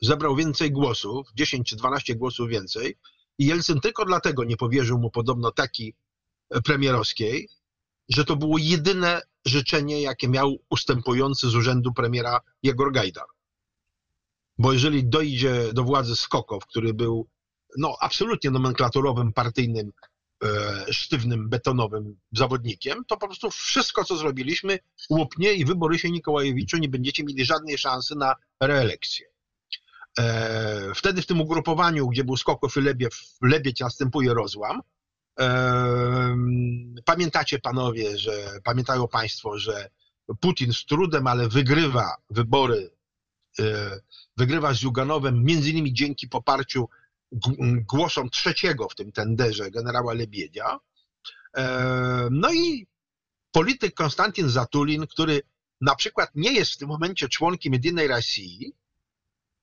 [0.00, 2.98] Zebrał więcej głosów, 10 czy 12 głosów więcej
[3.38, 5.94] i Jelcyn tylko dlatego nie powierzył mu podobno taki
[6.64, 7.48] premierowskiej,
[8.08, 13.26] że to było jedyne życzenie, jakie miał ustępujący z urzędu premiera Jegor Gajdar.
[14.58, 17.28] Bo jeżeli dojdzie do władzy Skokow, który był
[17.78, 19.92] no, absolutnie nomenklaturowym, partyjnym,
[20.44, 24.78] e, sztywnym, betonowym zawodnikiem, to po prostu wszystko, co zrobiliśmy,
[25.10, 29.26] łupnie i wybory się Nikołajewiczu nie będziecie mieli żadnej szansy na reelekcję.
[30.18, 34.82] E, wtedy w tym ugrupowaniu, gdzie był Skokow i Lebiedź, Lebiedź następuje rozłam,
[37.04, 39.90] Pamiętacie panowie, że pamiętają państwo, że
[40.40, 42.95] Putin z trudem, ale wygrywa wybory, e,
[44.36, 46.88] wygrywa z Juganowem, między innymi dzięki poparciu
[47.88, 50.78] głosom trzeciego w tym tenderze generała Lebiedia.
[52.30, 52.86] No i
[53.52, 55.42] polityk Konstantin Zatulin, który
[55.80, 58.72] na przykład nie jest w tym momencie członkiem jedynej Rosji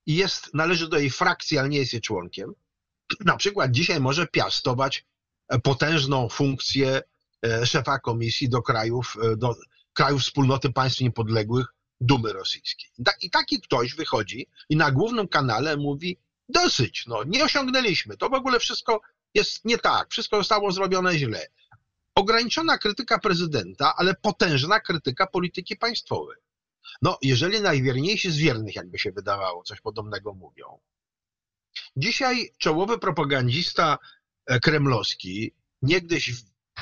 [0.05, 2.53] i jest, należy do jej frakcji, ale nie jest jej członkiem,
[3.19, 5.05] na przykład dzisiaj może piastować
[5.63, 7.01] potężną funkcję
[7.45, 9.55] e, szefa komisji do krajów, e, do
[9.93, 11.65] krajów wspólnoty państw niepodległych
[12.05, 12.89] Dumy Rosyjskiej.
[13.21, 16.17] I taki ktoś wychodzi i na głównym kanale mówi
[16.49, 19.01] dosyć, no nie osiągnęliśmy, to w ogóle wszystko
[19.33, 21.47] jest nie tak, wszystko zostało zrobione źle.
[22.15, 26.37] Ograniczona krytyka prezydenta, ale potężna krytyka polityki państwowej.
[27.01, 30.79] No, jeżeli najwierniejsi z wiernych, jakby się wydawało, coś podobnego mówią.
[31.95, 33.97] Dzisiaj czołowy propagandista
[34.45, 36.31] E, kremlowski, niegdyś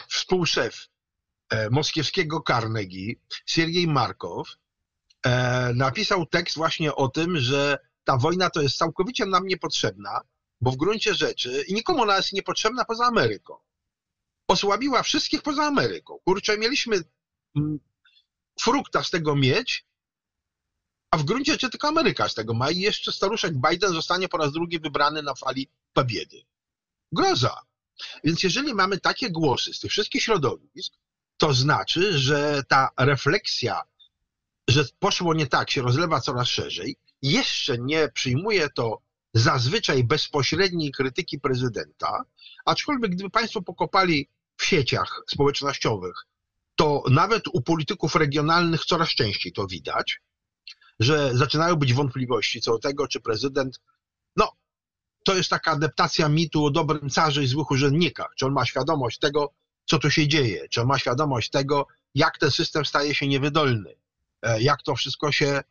[0.10, 0.88] współszef
[1.50, 3.14] e, moskiewskiego Carnegie,
[3.46, 4.58] Siergiej Markow,
[5.74, 10.22] napisał tekst właśnie o tym, że ta wojna to jest całkowicie nam niepotrzebna,
[10.62, 13.58] bo w gruncie rzeczy i nikomu ona jest niepotrzebna poza Ameryką.
[14.48, 16.20] Osłabiła wszystkich poza Ameryką.
[16.26, 17.04] Kurczę, mieliśmy
[17.56, 17.80] mm,
[18.62, 19.86] frukta z tego mieć,
[21.12, 24.38] a w gruncie rzeczy tylko Ameryka z tego ma i jeszcze staruszek Biden zostanie po
[24.38, 26.46] raz drugi wybrany na fali pobiedy
[27.12, 27.62] groza.
[28.24, 30.94] Więc jeżeli mamy takie głosy z tych wszystkich środowisk,
[31.38, 33.82] to znaczy, że ta refleksja,
[34.68, 39.02] że poszło nie tak, się rozlewa coraz szerzej, jeszcze nie przyjmuje to
[39.34, 42.24] zazwyczaj bezpośredniej krytyki prezydenta,
[42.66, 46.26] aczkolwiek gdyby Państwo pokopali w sieciach społecznościowych,
[46.76, 50.22] to nawet u polityków regionalnych coraz częściej to widać,
[51.00, 53.80] że zaczynają być wątpliwości co do tego, czy prezydent,
[54.36, 54.52] no,
[55.26, 59.20] to jest taka adaptacja mitu o dobrym carze i złych urzędnikach, czy on ma świadomość
[59.20, 59.54] tego,
[59.86, 63.96] co tu się dzieje, czy on ma świadomość tego, jak ten system staje się niewydolny,
[64.60, 65.62] jak to wszystko się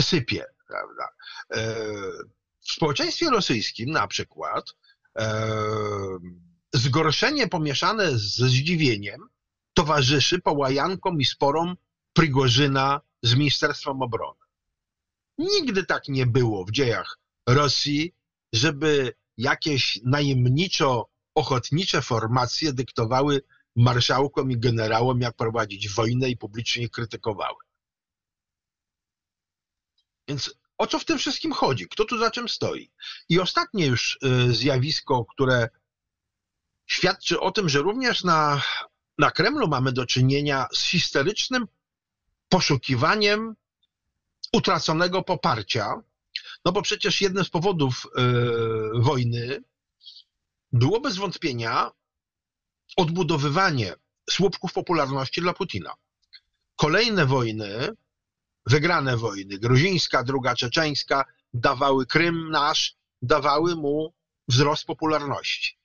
[0.00, 1.08] sypie, prawda.
[1.54, 1.74] E,
[2.60, 4.64] w społeczeństwie rosyjskim na przykład
[5.18, 5.52] e,
[6.74, 9.28] zgorszenie pomieszane ze zdziwieniem
[9.74, 11.76] towarzyszy połajankom i sporom
[12.12, 14.40] Prigorzyna z Ministerstwem Obrony.
[15.38, 18.14] Nigdy tak nie było w dziejach Rosji,
[18.52, 23.42] żeby jakieś najemniczo-ochotnicze formacje dyktowały
[23.76, 27.65] marszałkom i generałom, jak prowadzić wojnę i publicznie krytykowały.
[30.28, 31.88] Więc o co w tym wszystkim chodzi?
[31.88, 32.90] Kto tu za czym stoi?
[33.28, 35.68] I ostatnie już y, zjawisko, które
[36.86, 38.62] świadczy o tym, że również na,
[39.18, 41.66] na Kremlu mamy do czynienia z histerycznym
[42.48, 43.56] poszukiwaniem
[44.52, 46.02] utraconego poparcia,
[46.64, 49.62] no bo przecież jednym z powodów yy, wojny
[50.72, 51.90] było bez wątpienia
[52.96, 53.94] odbudowywanie
[54.30, 55.92] słupków popularności dla Putina.
[56.76, 57.96] Kolejne wojny,
[58.66, 61.24] wygrane wojny, gruzińska, druga czeczeńska,
[61.54, 64.14] dawały Krym nasz, dawały mu
[64.48, 65.78] wzrost popularności.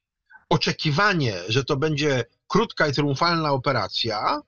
[0.50, 4.42] Oczekiwanie, że to będzie krótka i triumfalna operacja,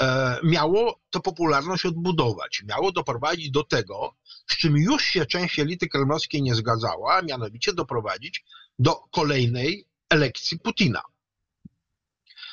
[0.00, 2.62] e, miało tę popularność odbudować.
[2.68, 4.14] Miało doprowadzić do tego,
[4.46, 8.44] z czym już się część elity kremlowskiej nie zgadzała, a mianowicie doprowadzić
[8.78, 11.02] do kolejnej elekcji Putina.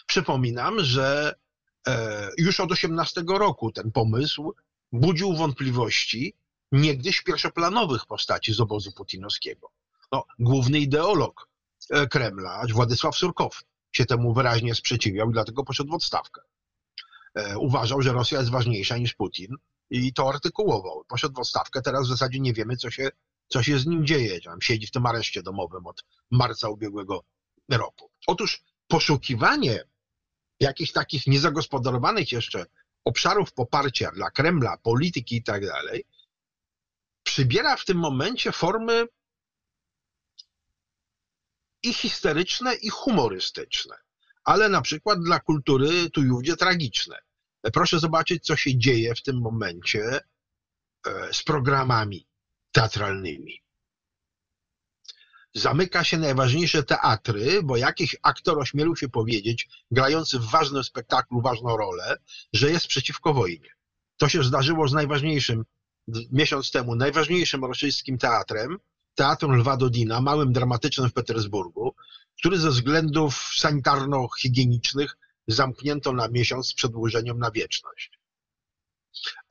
[0.07, 1.35] Przypominam, że
[1.87, 4.53] e, już od 18 roku ten pomysł
[4.93, 6.33] budził wątpliwości
[6.71, 9.71] niegdyś pierwszoplanowych postaci z obozu putinowskiego.
[10.11, 11.49] No, główny ideolog
[11.89, 16.41] e, Kremla, Władysław Surkow, się temu wyraźnie sprzeciwiał i dlatego poszedł w odstawkę.
[17.35, 19.55] E, uważał, że Rosja jest ważniejsza niż Putin
[19.89, 21.03] i to artykułował.
[21.07, 23.09] Poszedł w odstawkę, teraz w zasadzie nie wiemy, co się,
[23.47, 24.41] co się z nim dzieje.
[24.41, 27.23] Tam siedzi w tym areszcie domowym od marca ubiegłego
[27.69, 28.11] roku.
[28.27, 29.83] Otóż poszukiwanie
[30.59, 32.65] jakichś takich niezagospodarowanych jeszcze
[33.05, 36.05] obszarów poparcia dla Kremla, polityki i tak dalej,
[37.23, 39.07] przybiera w tym momencie formy
[41.83, 43.95] i histeryczne, i humorystyczne,
[44.43, 47.19] ale na przykład dla kultury tu i ówdzie tragiczne.
[47.73, 50.19] Proszę zobaczyć, co się dzieje w tym momencie
[51.07, 52.27] e, z programami
[52.71, 53.63] teatralnymi.
[55.55, 61.77] Zamyka się najważniejsze teatry, bo jakiś aktor ośmielił się powiedzieć, grający w ważnym spektaklu ważną
[61.77, 62.17] rolę,
[62.53, 63.69] że jest przeciwko wojnie.
[64.17, 65.65] To się zdarzyło z najważniejszym,
[66.31, 68.77] miesiąc temu, najważniejszym rosyjskim teatrem,
[69.15, 71.95] Teatrem Lwa Dodina, małym dramatycznym w Petersburgu,
[72.39, 78.19] który ze względów sanitarno-higienicznych zamknięto na miesiąc z przedłużeniem na wieczność.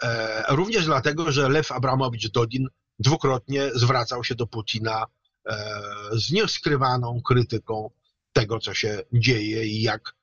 [0.02, 5.04] E, również dlatego, że Lew Abramowicz Dodin dwukrotnie zwracał się do Putina
[6.12, 7.90] z nieskrywaną krytyką
[8.32, 10.14] tego, co się dzieje i jak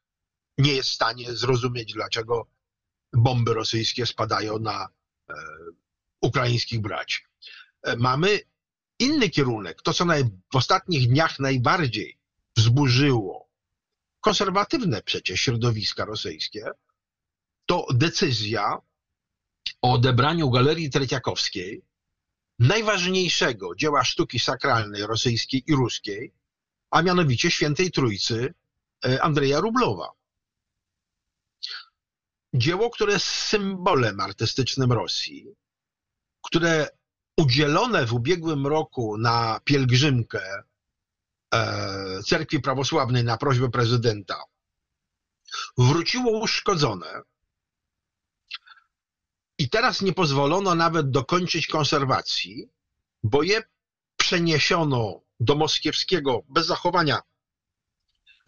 [0.58, 2.47] nie jest w stanie zrozumieć, dlaczego
[3.13, 4.88] bomby rosyjskie spadają na
[5.29, 5.34] e,
[6.21, 7.19] ukraińskich braci.
[7.97, 8.39] Mamy
[8.99, 12.17] inny kierunek, to co naj, w ostatnich dniach najbardziej
[12.58, 13.49] wzburzyło
[14.21, 16.71] konserwatywne przecież środowiska rosyjskie,
[17.65, 18.77] to decyzja
[19.82, 21.82] o odebraniu Galerii Tretiakowskiej,
[22.59, 26.33] najważniejszego dzieła sztuki sakralnej rosyjskiej i ruskiej,
[26.91, 28.53] a mianowicie Świętej Trójcy
[29.05, 30.11] e, Andrzeja Rublowa.
[32.53, 35.47] Dzieło, które jest symbolem artystycznym Rosji,
[36.45, 36.87] które
[37.37, 40.63] udzielone w ubiegłym roku na pielgrzymkę
[41.53, 44.43] e, cerkwi prawosławnej na prośbę prezydenta
[45.77, 47.21] wróciło uszkodzone
[49.59, 52.69] i teraz nie pozwolono nawet dokończyć konserwacji,
[53.23, 53.63] bo je
[54.17, 57.19] przeniesiono do moskiewskiego, bez zachowania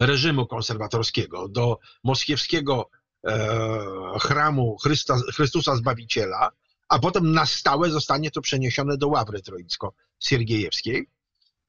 [0.00, 2.90] reżimu konserwatorskiego, do moskiewskiego
[3.26, 6.50] e, chramu Chrysta, Chrystusa Zbawiciela,
[6.88, 11.02] a potem na stałe zostanie to przeniesione do Ławry Troicko-Siergiejewskiej,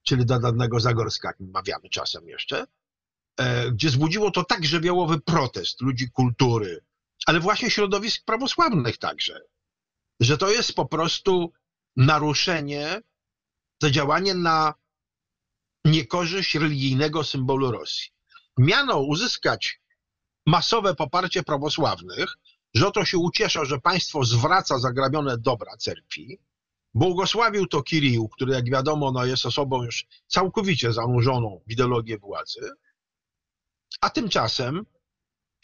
[0.03, 2.65] czyli do dawnego Zagorska, jak mawiamy czasem jeszcze,
[3.37, 6.83] e, gdzie zbudziło to tak żywiołowy protest ludzi kultury,
[7.25, 9.41] ale właśnie środowisk prawosławnych także,
[10.19, 11.53] że to jest po prostu
[11.95, 13.01] naruszenie,
[13.77, 14.73] to działanie na
[15.85, 18.11] niekorzyść religijnego symbolu Rosji.
[18.57, 19.81] Miano uzyskać
[20.45, 22.37] masowe poparcie prawosławnych,
[22.73, 26.39] że oto się ucieszą, że państwo zwraca zagrabione dobra cerkwi,
[26.93, 32.71] Błogosławił to Kirił, który jak wiadomo no, jest osobą już całkowicie zanurzoną w ideologię władzy,
[34.01, 34.85] a tymczasem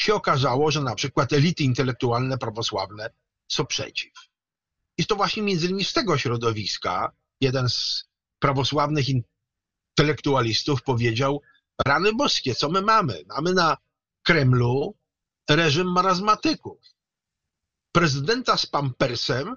[0.01, 3.09] się okazało, że na przykład elity intelektualne prawosławne
[3.47, 4.13] są przeciw.
[4.97, 11.41] I to właśnie między innymi z tego środowiska jeden z prawosławnych intelektualistów powiedział,
[11.85, 13.23] rany boskie, co my mamy?
[13.27, 13.77] Mamy na
[14.23, 14.95] Kremlu
[15.49, 16.77] reżim marazmatyków.
[17.91, 19.55] Prezydenta z pampersem,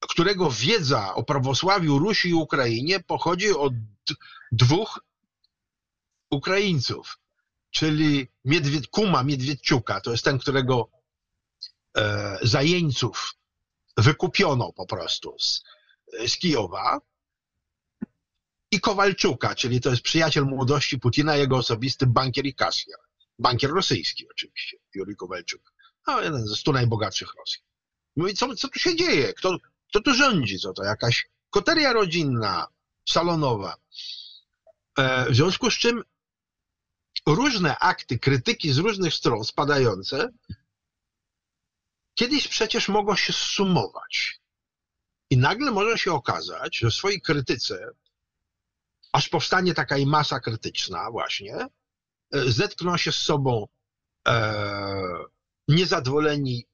[0.00, 3.72] którego wiedza o prawosławiu Rusi i Ukrainie pochodzi od
[4.52, 5.00] dwóch
[6.30, 7.18] Ukraińców,
[7.70, 10.90] czyli Miedwied, Kuma Miedwiedciuka, to jest ten, którego
[11.96, 13.34] e, zajeńców
[13.96, 15.62] wykupiono po prostu z,
[16.26, 17.00] z Kijowa,
[18.70, 22.98] i Kowalczuka, czyli to jest przyjaciel młodości Putina, jego osobisty bankier i kasjer.
[23.38, 25.72] Bankier rosyjski oczywiście, Juri Kowalczuk.
[26.06, 27.62] No, jeden ze stu najbogatszych Rosji.
[28.16, 29.34] Mówi, co, co tu się dzieje?
[29.34, 29.58] Kto,
[29.88, 30.58] kto tu rządzi?
[30.58, 32.66] Co to jakaś koteria rodzinna,
[33.08, 33.76] salonowa?
[34.98, 36.04] E, w związku z czym
[37.26, 40.28] różne akty krytyki z różnych stron spadające
[42.14, 44.40] kiedyś przecież mogą się zsumować.
[45.30, 47.90] I nagle może się okazać, że w swojej krytyce,
[49.12, 51.68] aż powstanie taka i masa krytyczna właśnie, e,
[52.32, 53.66] zetkną się z sobą
[54.28, 54.54] e,
[55.68, 56.66] niezadowoleni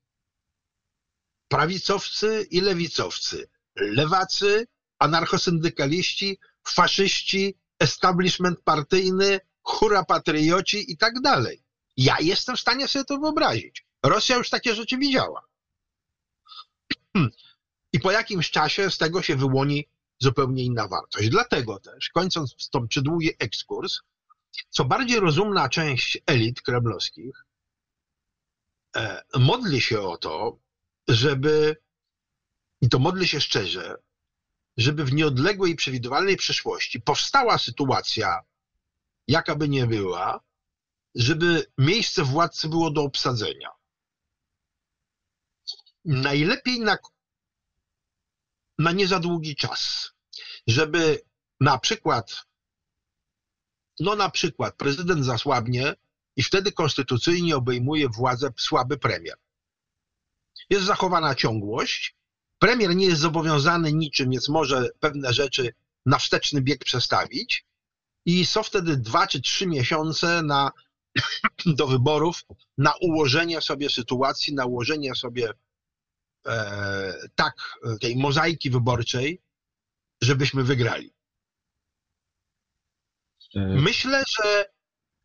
[1.49, 4.66] prawicowcy i lewicowcy, lewacy,
[4.99, 11.62] anarchosyndykaliści, faszyści, establishment partyjny, hura patrioci i tak dalej.
[11.96, 13.86] Ja jestem w stanie sobie to wyobrazić.
[14.02, 15.42] Rosja już takie rzeczy widziała.
[17.92, 19.88] I po jakimś czasie z tego się wyłoni
[20.18, 21.28] zupełnie inna wartość.
[21.28, 23.98] Dlatego też, kończąc tą przydługi ekskurs,
[24.70, 27.44] co bardziej rozumna część elit kremlowskich
[28.96, 30.58] e, modli się o to,
[31.08, 31.76] żeby,
[32.80, 33.96] i to modli się szczerze,
[34.76, 38.40] żeby w nieodległej i przewidywalnej przyszłości powstała sytuacja,
[39.29, 40.41] jaka by nie była,
[41.14, 43.70] żeby miejsce władcy było do obsadzenia.
[46.05, 46.99] Najlepiej na,
[48.79, 50.12] na nie za długi czas,
[50.66, 51.22] żeby
[51.61, 52.47] na przykład,
[54.01, 55.95] no na przykład prezydent zasłabnie
[56.37, 59.37] i wtedy konstytucyjnie obejmuje władzę słaby premier.
[60.70, 62.16] Jest zachowana ciągłość,
[62.59, 65.74] premier nie jest zobowiązany niczym, więc może pewne rzeczy
[66.07, 67.65] na wsteczny bieg przestawić
[68.27, 70.70] i są wtedy dwa czy trzy miesiące na,
[71.79, 72.45] do wyborów
[72.79, 75.51] na ułożenie sobie sytuacji, na ułożenie sobie
[76.47, 77.55] e, tak
[78.01, 79.43] tej mozaiki wyborczej,
[80.22, 81.12] żebyśmy wygrali.
[83.55, 84.64] E, Myślę, że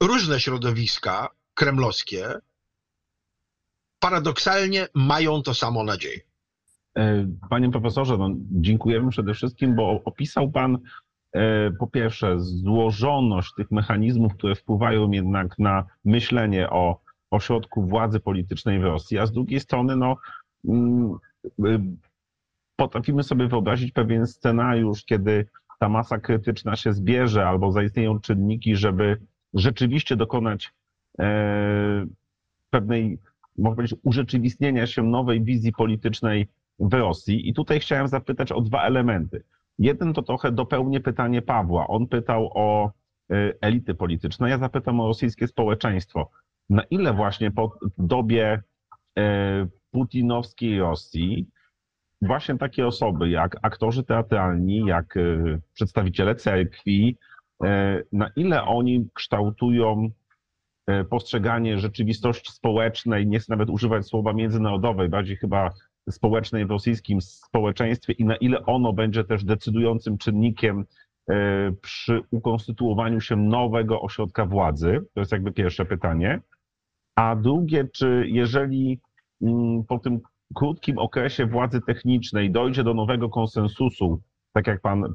[0.04, 2.34] różne środowiska kremlowskie
[3.99, 6.20] paradoksalnie mają to samo nadzieję.
[6.97, 10.78] E, Panie profesorze, no, dziękujemy przede wszystkim, bo opisał Pan
[11.79, 17.01] po pierwsze złożoność tych mechanizmów, które wpływają jednak na myślenie o
[17.32, 20.17] ośrodku władzy politycznej w Rosji, a z drugiej strony no,
[20.65, 21.13] mm,
[21.65, 21.79] y,
[22.75, 25.47] potrafimy sobie wyobrazić pewien scenariusz, kiedy
[25.79, 29.17] ta masa krytyczna się zbierze albo zaistnieją czynniki, żeby
[29.53, 30.73] rzeczywiście dokonać
[31.19, 32.05] e,
[32.69, 33.19] pewnej,
[33.57, 36.47] można powiedzieć, urzeczywistnienia się nowej wizji politycznej
[36.79, 37.49] w Rosji.
[37.49, 39.43] I tutaj chciałem zapytać o dwa elementy.
[39.82, 41.88] Jeden to trochę dopełnię pytanie Pawła.
[41.88, 42.91] On pytał o
[43.32, 46.29] e, elity polityczne, ja zapytam o rosyjskie społeczeństwo.
[46.69, 48.63] Na ile właśnie po dobie
[49.17, 51.47] e, putinowskiej Rosji
[52.21, 55.21] właśnie takie osoby jak aktorzy teatralni, jak e,
[55.73, 57.17] przedstawiciele cerkwi,
[58.11, 60.09] na ile oni kształtują
[61.09, 65.69] postrzeganie rzeczywistości społecznej, nie chcę nawet używać słowa międzynarodowej, bardziej chyba
[66.10, 70.86] społecznej w rosyjskim społeczeństwie i na ile ono będzie też decydującym czynnikiem
[71.82, 75.06] przy ukonstytuowaniu się nowego ośrodka władzy?
[75.14, 76.41] To jest jakby pierwsze pytanie.
[77.16, 78.99] A drugie, czy jeżeli
[79.41, 80.20] mm, po tym
[80.56, 84.22] krótkim okresie władzy technicznej dojdzie do nowego konsensusu,
[84.54, 85.10] tak jak pan y,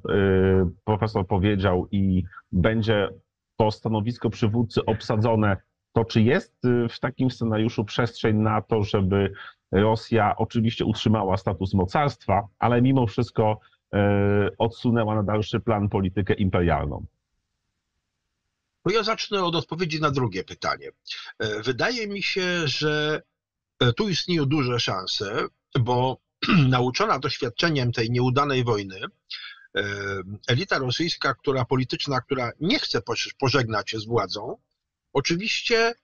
[0.84, 2.22] profesor powiedział, i
[2.52, 3.08] będzie
[3.56, 5.56] to stanowisko przywódcy obsadzone,
[5.96, 9.32] to czy jest y, w takim scenariuszu przestrzeń na to, żeby
[9.72, 13.60] Rosja oczywiście utrzymała status mocarstwa, ale mimo wszystko
[13.94, 13.98] y,
[14.58, 17.06] odsunęła na dalszy plan politykę imperialną?
[18.84, 20.90] No ja zacznę od odpowiedzi na drugie pytanie.
[21.38, 23.22] E, wydaje mi się, że
[23.80, 25.46] e, tu istnieją duże szanse,
[25.80, 26.18] bo
[26.68, 29.00] nauczona doświadczeniem tej nieudanej wojny,
[29.76, 29.82] e,
[30.48, 33.02] elita rosyjska, która polityczna, która nie chce
[33.38, 34.56] pożegnać się z władzą,
[35.16, 35.94] oczywiście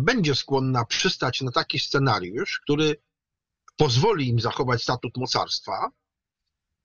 [0.00, 2.96] będzie skłonna przystać na taki scenariusz, który
[3.76, 5.90] pozwoli im zachować statut mocarstwa,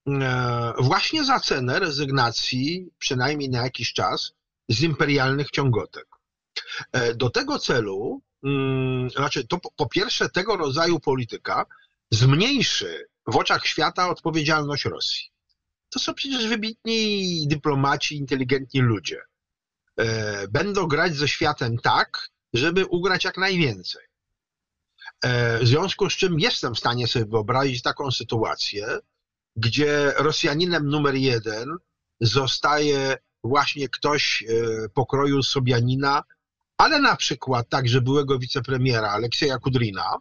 [0.07, 4.31] e, właśnie za cenę rezygnacji, przynajmniej na jakiś czas,
[4.69, 6.07] z imperialnych ciągotek.
[6.91, 11.65] E, do tego celu, mm, znaczy to po pierwsze tego rodzaju polityka
[12.11, 15.31] zmniejszy w oczach świata odpowiedzialność Rosji.
[15.89, 19.21] To są przecież wybitni dyplomaci, inteligentni ludzie.
[19.99, 24.01] E, będą grać ze światem tak, żeby ugrać jak najwięcej.
[25.23, 28.99] E, w związku z czym jestem w stanie sobie wyobrazić taką sytuację,
[29.55, 31.77] gdzie Rosjaninem numer jeden
[32.21, 36.23] zostaje właśnie ktoś e, pokroju Sobianina,
[36.77, 40.15] ale na przykład także byłego wicepremiera Aleksieja Kudrina,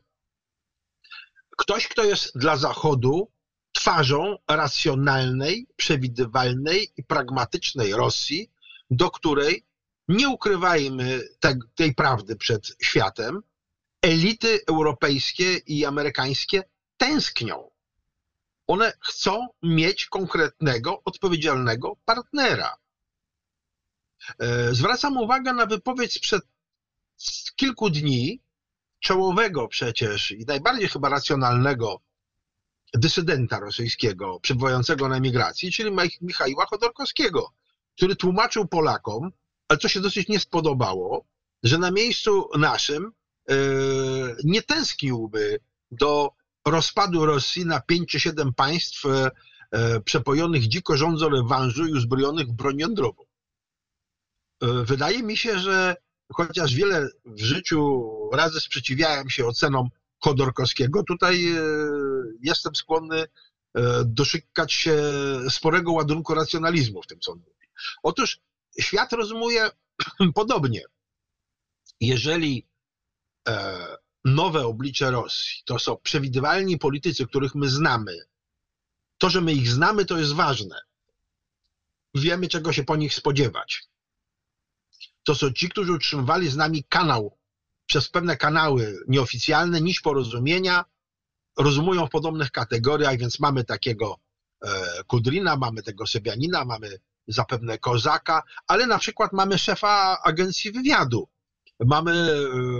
[1.56, 3.30] ktoś, kto jest dla Zachodu
[3.72, 8.50] twarzą racjonalnej, przewidywalnej i pragmatycznej Rosji,
[8.90, 9.64] do której
[10.08, 13.42] nie ukrywajmy te, tej prawdy przed światem,
[14.02, 16.62] elity europejskie i amerykańskie
[16.96, 17.70] tęsknią.
[18.66, 22.76] One chcą mieć konkretnego, odpowiedzialnego partnera.
[24.38, 26.42] E, zwracam uwagę na wypowiedź sprzed
[27.56, 28.40] kilku dni
[29.00, 32.00] czołowego przecież i najbardziej chyba racjonalnego
[32.94, 37.52] dysydenta rosyjskiego przebywającego na emigracji, czyli Michała Chodorkowskiego,
[38.00, 39.30] który tłumaczył Polakom,
[39.68, 41.24] ale co się dosyć nie spodobało,
[41.62, 43.12] że na miejscu naszym
[43.48, 43.56] yy,
[44.44, 46.30] nie tęskniłby do
[46.66, 52.52] rozpadu Rosji na pięć czy siedem państw yy, przepojonych dziko rządzą rewanżu i uzbrojonych w
[52.52, 53.22] broń jądrową.
[54.62, 55.96] Wydaje mi się, że
[56.32, 59.88] chociaż wiele w życiu razy sprzeciwiałem się ocenom
[60.18, 61.54] Chodorkowskiego, tutaj
[62.40, 63.24] jestem skłonny
[64.04, 65.02] doszukać się
[65.48, 67.59] sporego ładunku racjonalizmu w tym, mówi.
[68.02, 68.40] Otóż
[68.80, 69.70] świat rozumuje
[70.34, 70.82] podobnie.
[72.00, 72.66] Jeżeli
[73.48, 78.18] e, nowe oblicze Rosji to są przewidywalni politycy, których my znamy,
[79.18, 80.80] to, że my ich znamy, to jest ważne.
[82.14, 83.82] Wiemy, czego się po nich spodziewać.
[85.22, 87.38] To są ci, którzy utrzymywali z nami kanał
[87.86, 90.84] przez pewne kanały nieoficjalne, niż porozumienia,
[91.58, 94.16] rozumują w podobnych kategoriach, więc mamy takiego
[94.62, 97.00] e, Kudrina, mamy tego Sebianina, mamy
[97.32, 101.28] zapewne Kozaka, ale na przykład mamy szefa agencji wywiadu,
[101.80, 102.36] mamy e,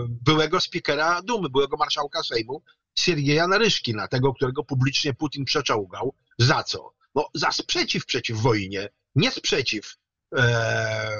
[0.09, 2.63] byłego spikera Dumy, byłego marszałka Sejmu,
[2.99, 6.15] Siergieja Naryszkina, tego, którego publicznie Putin przeczołgał.
[6.39, 6.95] Za co?
[7.15, 9.97] No, za sprzeciw przeciw wojnie, nie sprzeciw
[10.37, 11.11] e,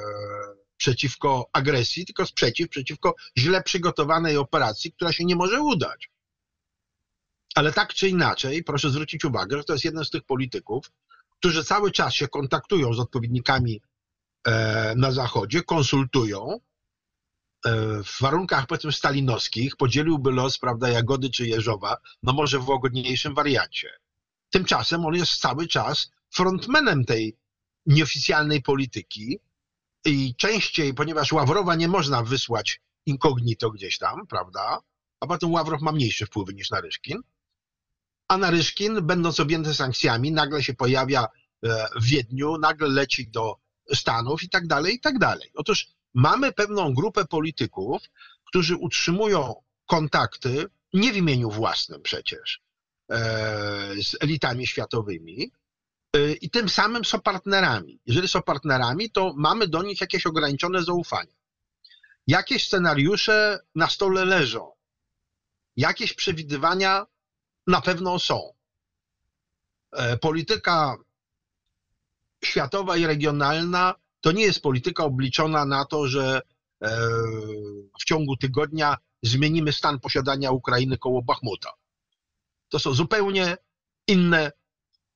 [0.77, 6.11] przeciwko agresji, tylko sprzeciw przeciwko źle przygotowanej operacji, która się nie może udać.
[7.55, 10.91] Ale tak czy inaczej, proszę zwrócić uwagę, że to jest jeden z tych polityków,
[11.41, 13.81] którzy cały czas się kontaktują z odpowiednikami
[14.47, 16.61] e, na Zachodzie, konsultują.
[17.67, 17.71] E,
[18.05, 23.91] w warunkach powiedzmy stalinowskich podzieliłby los, prawda, Jagody czy Jeżowa, no może w łagodniejszym wariancie.
[24.51, 27.37] Tymczasem on jest cały czas frontmenem tej
[27.87, 29.39] nieoficjalnej polityki
[30.05, 34.79] i częściej, ponieważ Ławrowa nie można wysłać incognito gdzieś tam, prawda,
[35.21, 37.23] a potem Ławrow ma mniejsze wpływy niż Naryszkin,
[38.31, 43.57] a Naryszkin, będąc objęty sankcjami, nagle się pojawia e, w Wiedniu, nagle leci do
[43.95, 45.51] Stanów i tak dalej, i tak dalej.
[45.55, 48.03] Otóż mamy pewną grupę polityków,
[48.45, 49.55] którzy utrzymują
[49.87, 52.61] kontakty, nie w imieniu własnym przecież,
[53.11, 53.19] e,
[54.03, 55.53] z elitami światowymi
[56.17, 58.01] e, i tym samym są partnerami.
[58.07, 61.35] Jeżeli są partnerami, to mamy do nich jakieś ograniczone zaufanie.
[62.27, 64.73] Jakieś scenariusze na stole leżą,
[65.77, 67.07] jakieś przewidywania
[67.67, 68.53] na pewno są.
[69.93, 70.97] E, polityka
[72.45, 76.41] światowa i regionalna to nie jest polityka obliczona na to, że
[76.83, 76.99] e,
[78.01, 81.73] w ciągu tygodnia zmienimy stan posiadania Ukrainy koło Bachmuta.
[82.69, 83.57] To są zupełnie
[84.07, 84.53] inne,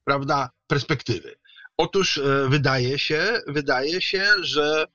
[0.05, 1.37] prawda, perspektywy.
[1.77, 4.87] Otóż e, wydaje się, wydaje się, że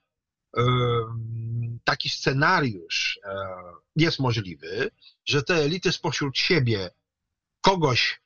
[1.83, 3.19] taki scenariusz
[3.95, 4.91] jest możliwy,
[5.25, 6.89] że te elity spośród siebie
[7.61, 8.21] kogoś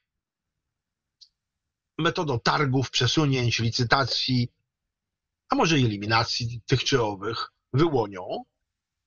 [1.97, 4.49] metodą targów, przesunięć, licytacji,
[5.49, 8.43] a może eliminacji tych czy owych wyłonią,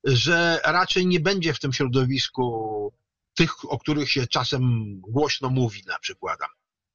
[0.04, 2.92] że raczej nie będzie w tym środowisku
[3.34, 6.38] tych, o których się czasem głośno mówi, na przykład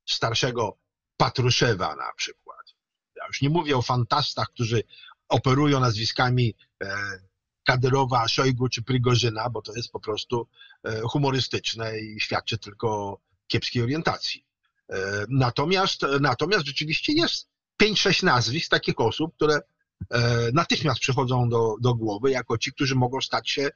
[0.06, 0.78] starszego
[1.18, 2.76] Patruszewa na przykład.
[3.16, 4.84] Ja już nie mówię o fantastach, którzy
[5.30, 6.96] operują nazwiskami e,
[7.64, 10.48] Kadyrowa, Szojgu czy Prigorzyna, bo to jest po prostu
[10.84, 14.46] e, humorystyczne i świadczy tylko o kiepskiej orientacji.
[14.90, 17.48] E, natomiast, natomiast rzeczywiście jest
[17.84, 19.60] 5-6 nazwisk takich osób, które
[20.10, 23.70] e, natychmiast przychodzą do, do głowy jako ci, którzy mogą stać się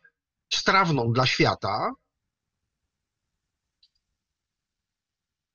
[0.54, 1.92] strawną dla świata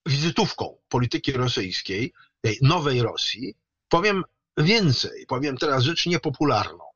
[0.06, 3.54] wizytówką polityki rosyjskiej, tej nowej Rosji.
[3.88, 4.24] Powiem
[4.56, 6.89] więcej, powiem teraz rzecz niepopularną.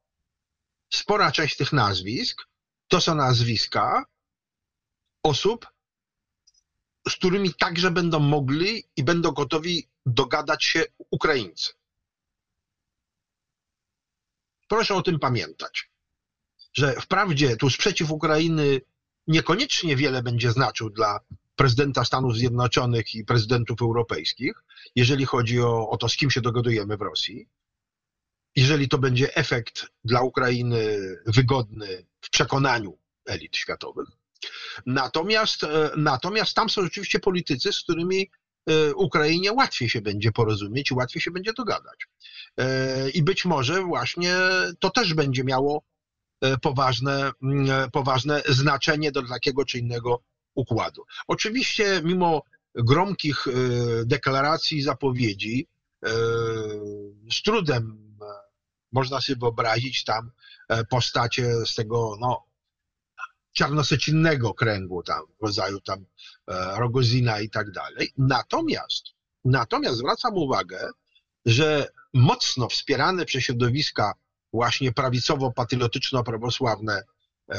[0.91, 2.43] Spora część tych nazwisk
[2.89, 4.05] to są nazwiska
[5.23, 5.67] osób,
[7.09, 11.73] z którymi także będą mogli i będą gotowi dogadać się Ukraińcy.
[14.69, 15.91] Proszę o tym pamiętać,
[16.73, 18.81] że wprawdzie tu sprzeciw Ukrainy
[19.27, 21.21] niekoniecznie wiele będzie znaczył dla
[21.57, 24.53] prezydenta Stanów Zjednoczonych i prezydentów europejskich,
[24.97, 27.49] jeżeli chodzi o, o to, z kim się dogadujemy w Rosji.
[28.57, 34.09] Jeżeli to będzie efekt dla Ukrainy wygodny w przekonaniu elit światowych.
[34.87, 38.31] Natomiast, e, natomiast tam są rzeczywiście politycy, z którymi
[38.67, 42.07] e, Ukrainie łatwiej się będzie porozumieć i łatwiej się będzie dogadać.
[42.57, 44.37] E, I być może właśnie
[44.79, 45.83] to też będzie miało
[46.63, 47.33] poważne,
[47.93, 50.23] poważne znaczenie do takiego czy innego
[50.55, 51.03] układu.
[51.27, 52.43] Oczywiście, mimo
[52.75, 53.47] gromkich
[54.05, 55.69] deklaracji i zapowiedzi,
[57.31, 58.14] z trudem
[58.95, 60.31] można sobie wyobrazić tam
[60.91, 62.45] postacie z tego no,
[63.55, 66.05] czarnosecinnego kręgu tam, w rodzaju tam
[66.49, 68.13] e, Rogozina i tak dalej.
[68.19, 69.05] Natomiast,
[69.45, 70.91] natomiast zwracam uwagę,
[71.47, 74.15] że mocno wspierane przez środowiska
[74.53, 77.03] właśnie prawicowo-patriotyczno-prawosławne
[77.49, 77.59] e,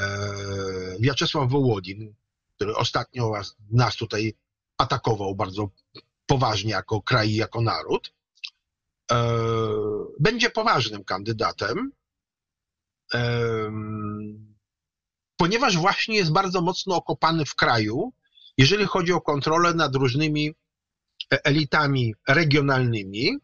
[1.00, 2.16] Wiaczesław Wołodin,
[2.56, 3.32] który ostatnio
[3.72, 4.34] nas tutaj
[4.78, 5.70] atakował bardzo
[6.26, 8.12] poważnie jako kraj jako naród, e,
[10.20, 11.92] będzie poważnym kandydatem
[15.38, 18.14] ponieważ właśnie jest bardzo mocno okopany w kraju,
[18.58, 20.56] jeżeli chodzi o kontrolę nad różnymi
[21.34, 23.38] e, elitami regionalnymi,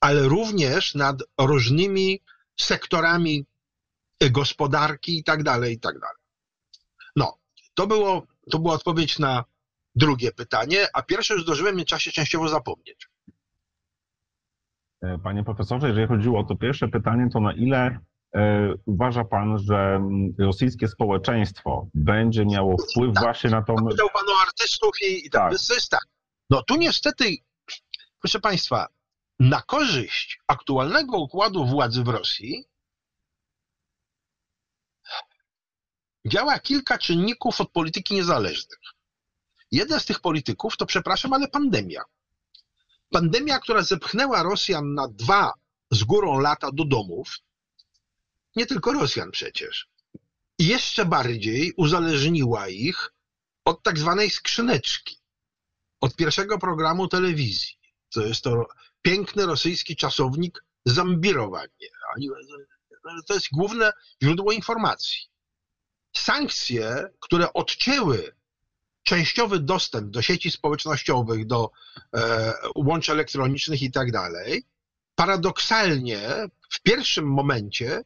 [0.00, 2.20] ale również nad różnymi
[2.60, 3.46] sektorami
[4.20, 6.22] e, gospodarki i tak dalej, i tak dalej.
[7.16, 7.38] No,
[7.74, 9.44] to, było, to była odpowiedź na
[9.94, 13.08] drugie pytanie, a pierwsze już zdążyłem w czasie częściowo zapomnieć.
[15.22, 17.98] Panie profesorze, jeżeli chodziło o to pierwsze pytanie, to na ile
[18.36, 23.74] E, uważa pan, że mm, rosyjskie społeczeństwo będzie miało wpływ tak, właśnie na tą...
[23.74, 25.52] Powiedział pan o artystów i, i tak.
[25.90, 26.06] tak.
[26.50, 27.36] No tu niestety,
[28.20, 28.86] proszę państwa,
[29.40, 32.64] na korzyść aktualnego układu władzy w Rosji
[36.26, 38.78] działa kilka czynników od polityki niezależnych.
[39.70, 42.02] Jeden z tych polityków to, przepraszam, ale pandemia.
[43.12, 45.52] Pandemia, która zepchnęła Rosjan na dwa
[45.90, 47.28] z górą lata do domów,
[48.56, 49.88] nie tylko Rosjan przecież.
[50.58, 53.12] Jeszcze bardziej uzależniła ich
[53.64, 55.18] od tak zwanej skrzyneczki,
[56.00, 57.78] od pierwszego programu telewizji.
[58.14, 58.66] To jest to
[59.02, 61.88] piękny rosyjski czasownik zambirowanie.
[63.26, 63.92] To jest główne
[64.22, 65.18] źródło informacji.
[66.16, 68.34] Sankcje, które odcięły
[69.02, 71.70] częściowy dostęp do sieci społecznościowych, do
[72.16, 72.52] e,
[73.08, 74.64] elektronicznych i tak dalej,
[75.14, 76.20] paradoksalnie
[76.70, 78.04] w pierwszym momencie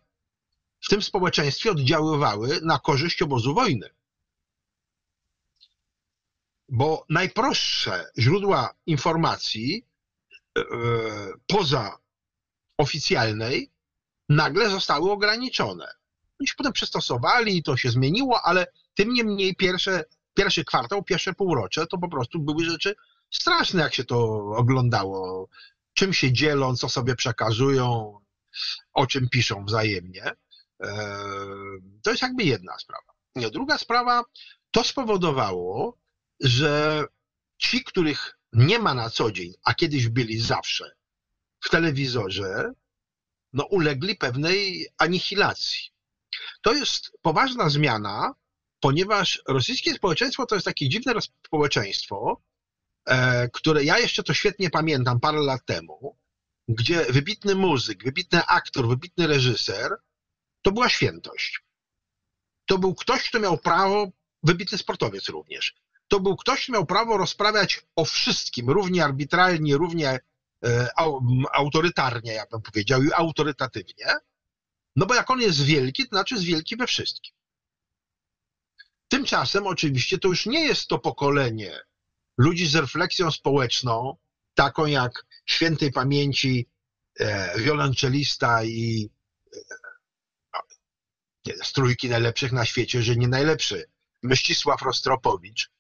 [0.81, 3.91] w tym społeczeństwie oddziaływały na korzyść obozu wojny.
[6.69, 9.87] Bo najprostsze źródła informacji
[10.59, 10.63] e,
[11.47, 11.99] poza
[12.79, 13.71] oficjalnej
[14.29, 15.89] nagle zostały ograniczone.
[16.41, 20.05] Oni się potem przystosowali, to się zmieniło, ale tym niemniej pierwsze,
[20.37, 22.95] pierwszy kwartał, pierwsze półrocze to po prostu były rzeczy
[23.31, 24.19] straszne, jak się to
[24.57, 25.49] oglądało.
[25.95, 28.19] Czym się dzielą, co sobie przekazują,
[28.93, 30.31] o czym piszą wzajemnie.
[32.03, 33.13] To jest jakby jedna sprawa.
[33.53, 34.25] Druga sprawa,
[34.71, 35.99] to spowodowało,
[36.41, 37.05] że
[37.59, 40.97] ci, których nie ma na co dzień, a kiedyś byli zawsze
[41.61, 42.73] w telewizorze,
[43.53, 45.91] no ulegli pewnej anihilacji.
[46.63, 48.35] To jest poważna zmiana,
[48.87, 51.13] ponieważ rosyjskie społeczeństwo to jest takie dziwne
[51.47, 52.41] społeczeństwo,
[53.07, 56.17] e, które ja jeszcze to świetnie pamiętam parę lat temu,
[56.69, 59.97] gdzie wybitny muzyk, wybitny aktor, wybitny reżyser
[60.63, 61.61] to była świętość.
[62.67, 64.11] To był ktoś, kto miał prawo,
[64.43, 65.75] wybitny sportowiec również,
[66.09, 70.19] to był ktoś, kto miał prawo rozprawiać o wszystkim, równie arbitralnie, równie
[70.65, 70.89] e,
[71.53, 74.07] autorytarnie, ja bym powiedział, i autorytatywnie,
[74.97, 77.37] no bo jak on jest wielki, to znaczy jest wielki we wszystkim.
[79.09, 81.81] Tymczasem oczywiście to już nie jest to pokolenie
[82.39, 84.17] ludzi z refleksją społeczną,
[84.55, 86.69] taką jak świętej pamięci
[87.21, 89.11] e, wiolonczelista i
[91.49, 93.85] e, z trójki najlepszych na świecie, że nie najlepszy.
[94.23, 95.71] Mścisław Rostropowicz,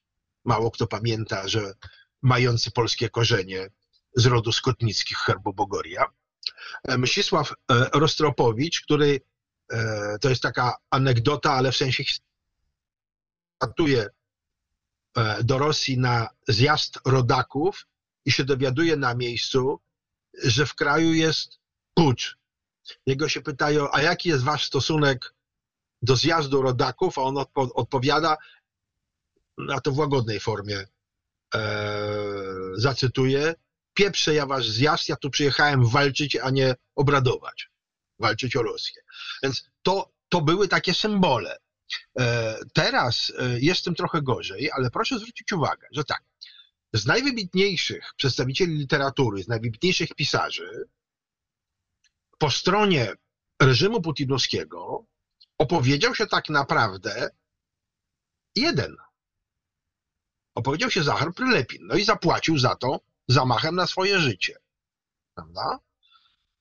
[0.44, 1.72] mało kto pamięta, że
[2.22, 3.70] mający polskie korzenie
[4.16, 6.04] z rodu skotnickich herbobogoria.
[6.98, 7.54] Mścisław e,
[7.94, 9.20] Rostropowicz, który
[9.72, 12.04] e, to jest taka anegdota, ale w sensie
[13.56, 14.06] statuje
[15.16, 17.86] e, do Rosji na zjazd rodaków
[18.24, 19.80] i się dowiaduje na miejscu,
[20.42, 21.58] że w kraju jest
[21.94, 22.38] pucz.
[23.06, 25.34] Jego się pytają, a jaki jest wasz stosunek
[26.02, 28.36] do zjazdu rodaków, a on odpo odpowiada,
[29.70, 30.84] a to w łagodnej formie
[31.54, 31.58] e,
[32.74, 33.54] zacytuję,
[33.94, 37.70] pieprze ja wasz zjazd, ja tu przyjechałem walczyć, a nie obradować,
[38.18, 39.02] walczyć o Rosję.
[39.42, 41.58] Więc to, to były takie symbole.
[42.18, 46.24] E, teraz e, jest tym trochę gorzej, ale proszę zwrócić uwagę, że tak,
[46.92, 50.88] z najwybitniejszych przedstawicieli literatury, z najwybitniejszych pisarzy,
[52.38, 53.12] po stronie
[53.62, 55.06] reżimu putinowskiego
[55.58, 57.30] opowiedział się tak naprawdę
[58.56, 58.96] jeden.
[60.54, 61.86] Opowiedział się Zachar Prylepin.
[61.86, 64.56] No i zapłacił za to zamachem na swoje życie.
[65.34, 65.78] Prawda?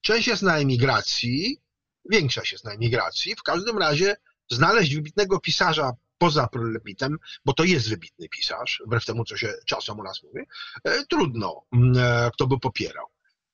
[0.01, 1.61] Część jest na emigracji,
[2.09, 3.35] większość jest na emigracji.
[3.35, 4.15] W każdym razie
[4.51, 9.99] znaleźć wybitnego pisarza poza Prylepitem, bo to jest wybitny pisarz, wbrew temu, co się czasem
[9.99, 10.39] u nas mówi,
[10.83, 11.65] e, trudno,
[11.97, 13.05] e, kto by popierał.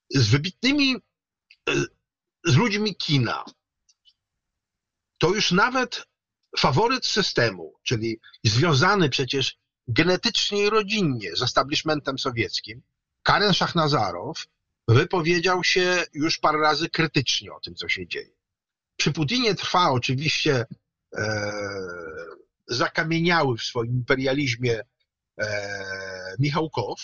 [0.10, 0.96] Z wybitnymi,
[1.70, 1.74] e,
[2.46, 3.46] z ludźmi kina,
[5.18, 6.06] to już nawet
[6.58, 12.82] faworyt systemu, czyli związany przecież genetycznie i rodzinnie z establishmentem sowieckim,
[13.24, 14.46] Karen Szachnazarow
[14.88, 18.41] wypowiedział się już parę razy krytycznie o tym, co się dzieje.
[19.02, 20.66] Przy Putinie trwa oczywiście
[21.16, 21.52] e,
[22.68, 24.82] zakamieniały w swoim imperializmie
[25.38, 27.00] e, Michałkow,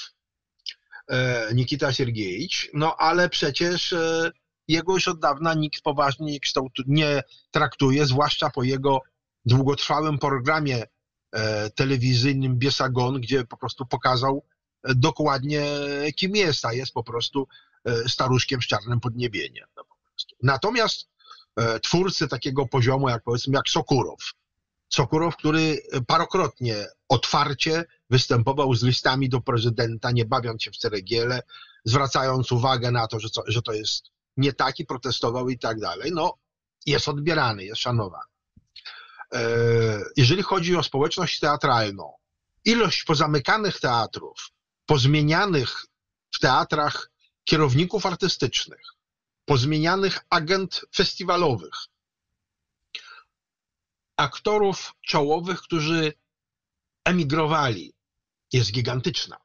[1.08, 4.32] e, Nikita Siergiejewicz, no ale przecież e,
[4.68, 9.02] jego już od dawna nikt poważnie nie, kształtu, nie traktuje, zwłaszcza po jego
[9.45, 10.84] długotrwałym programie
[11.32, 14.45] e, telewizyjnym Biesagon, gdzie po prostu pokazał
[14.84, 15.66] e, dokładnie
[16.16, 17.48] kim jest, a jest po prostu
[17.86, 19.68] e, staruszkiem z czarnym podniebieniem.
[19.76, 19.84] No
[20.43, 21.16] Natomiast
[21.82, 24.20] twórcy takiego poziomu, jak powiedzmy, jak Sokurow,
[24.89, 25.78] Sokurow, który
[26.08, 31.41] parokrotnie otwarcie występował z listami do prezydenta, nie bawiąc się w ceregiele,
[31.86, 34.05] zwracając uwagę na to, że, co, że to jest
[34.38, 36.34] nie taki, protestował i tak dalej, no
[36.86, 38.24] jest odbierany, jest szanowany.
[39.34, 39.39] E,
[40.18, 42.14] jeżeli chodzi o społeczność teatralną,
[42.66, 44.49] ilość pozamykanych teatrów,
[44.86, 45.86] pozmienianych
[46.32, 47.12] w teatrach
[47.43, 48.82] kierowników artystycznych,
[49.48, 51.76] pozmienianych agent festiwalowych,
[54.18, 56.14] aktorów czołowych, którzy
[57.06, 57.93] emigrowali,
[58.54, 59.38] jest gigantyczna.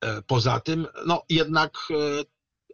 [0.00, 1.94] E, poza tym, no jednak e,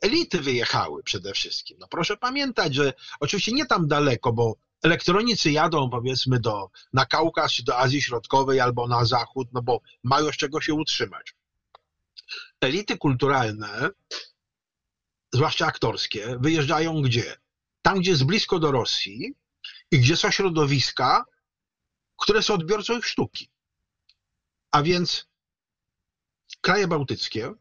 [0.02, 1.76] elity wyjechały przede wszystkim.
[1.80, 7.52] No proszę pamiętać, że oczywiście nie tam daleko, bo elektronicy jadą powiedzmy do, na Kaukaz
[7.52, 11.34] czy do Azji Środkowej albo na Zachód, no bo mają z czego się utrzymać.
[12.60, 13.90] Elity kulturalne,
[15.32, 17.36] zwłaszcza aktorskie, wyjeżdżają gdzie?
[17.82, 19.34] Tam, gdzie jest blisko do Rosji
[19.90, 21.24] i gdzie są środowiska,
[22.20, 23.50] które są odbiorcą ich sztuki.
[24.70, 25.26] A więc
[26.60, 27.54] kraje bałtyckie,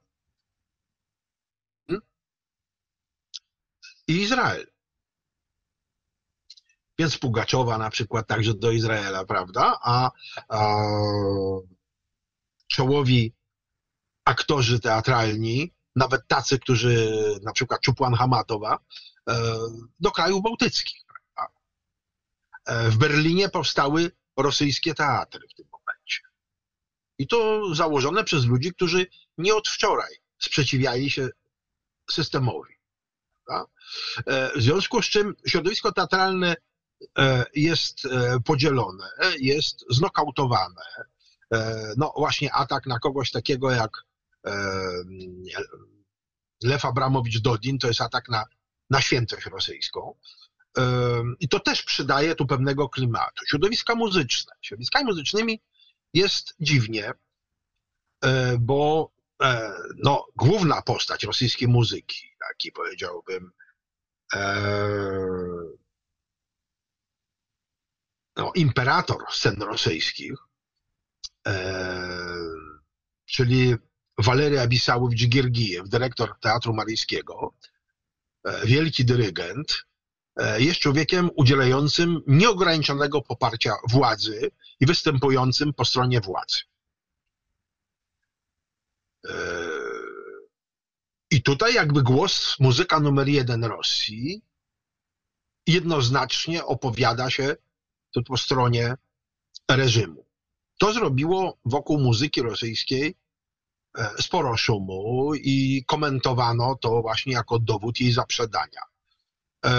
[4.08, 4.68] i Izrael.
[7.00, 9.80] Więc Pugaczowa na przykład także do Izraela, prawda?
[9.82, 10.12] A,
[10.50, 10.78] a
[12.68, 13.34] czołowi
[14.26, 17.12] aktorzy teatralni, nawet tacy, którzy,
[17.44, 18.80] na przykład Czupłan Hamatowa,
[19.30, 19.44] e,
[20.00, 21.02] do krajów bałtyckich.
[22.66, 26.22] E, w Berlinie powstały rosyjskie teatry w tym momencie.
[27.18, 31.30] I to założone przez ludzi, którzy nie od wczoraj sprzeciwiali się
[32.12, 32.74] systemowi.
[33.50, 36.56] E, w związku z czym środowisko teatralne
[37.56, 38.08] jest
[38.46, 40.82] podzielone, jest znokautowane.
[41.98, 43.92] No właśnie atak na kogoś takiego jak
[46.64, 48.46] Lew Abramowicz-Dodin to jest atak na,
[48.90, 50.16] na świętość rosyjską.
[51.40, 53.46] I to też przydaje tu pewnego klimatu.
[53.50, 54.54] Środowiska muzyczne.
[54.62, 55.62] Środowiskami muzycznymi
[56.14, 57.14] jest dziwnie,
[58.60, 59.12] bo
[60.04, 63.52] no, główna postać rosyjskiej muzyki, taki powiedziałbym
[64.34, 65.78] Eee,
[68.36, 70.34] no, imperator scen rosyjskich,
[73.26, 73.76] czyli
[74.22, 77.54] Walery Abisałowicz-Giergijew, dyrektor Teatru Maryjskiego,
[78.44, 79.86] e, wielki dyrygent,
[80.36, 86.60] e, jest człowiekiem udzielającym nieograniczonego poparcia władzy i występującym po stronie władzy.
[89.30, 90.12] Eee,
[91.32, 94.42] i tutaj jakby głos muzyka numer jeden Rosji
[95.68, 97.56] jednoznacznie opowiada się
[98.28, 98.96] po stronie
[99.72, 100.26] reżimu.
[100.80, 103.21] To zrobiło wokół muzyki rosyjskiej e,
[104.20, 108.82] sporo szumu i komentowano to właśnie jako dowód jej zaprzedania.
[109.66, 109.72] E,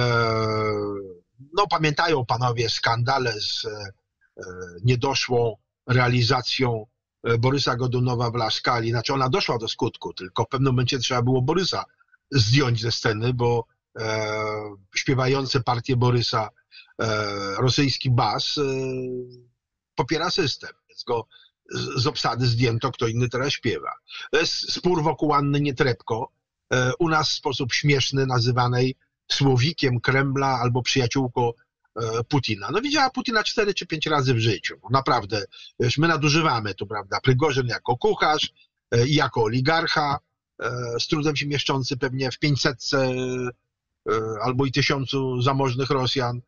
[1.56, 3.92] no, pamiętają panowie skandale z e,
[4.84, 5.56] niedoszłą
[5.86, 6.86] realizacją
[7.24, 8.90] e, Borysa Godunowa w Laskali.
[8.90, 11.84] Znaczy ona doszła do skutku, tylko w pewnym momencie trzeba było Borysa
[12.30, 13.66] zdjąć ze sceny, bo
[14.94, 16.48] śpiewający partię Borysa
[17.58, 18.60] rosyjski bas
[19.94, 21.26] popiera system, więc go
[21.74, 23.92] z, obsady zdjęto, kto inny teraz śpiewa.
[24.30, 26.32] To jest spór wokół Anny Nietrebko,
[26.72, 28.96] e, u nas w sposób śmieszny nazywanej
[29.32, 32.68] słowikiem Kremla albo przyjaciółką e, Putina.
[32.72, 34.80] No widziała Putina cztery czy pięć razy w życiu.
[34.90, 35.44] Naprawdę,
[35.80, 38.52] wiesz, my nadużywamy tu, prawda, Prygorzyn jako kucharz
[38.90, 40.18] e, i jako oligarcha,
[40.62, 40.70] e,
[41.00, 42.90] z trudem się mieszczący pewnie w 500
[44.42, 46.40] albo i tysiącu zamożnych Rosjan,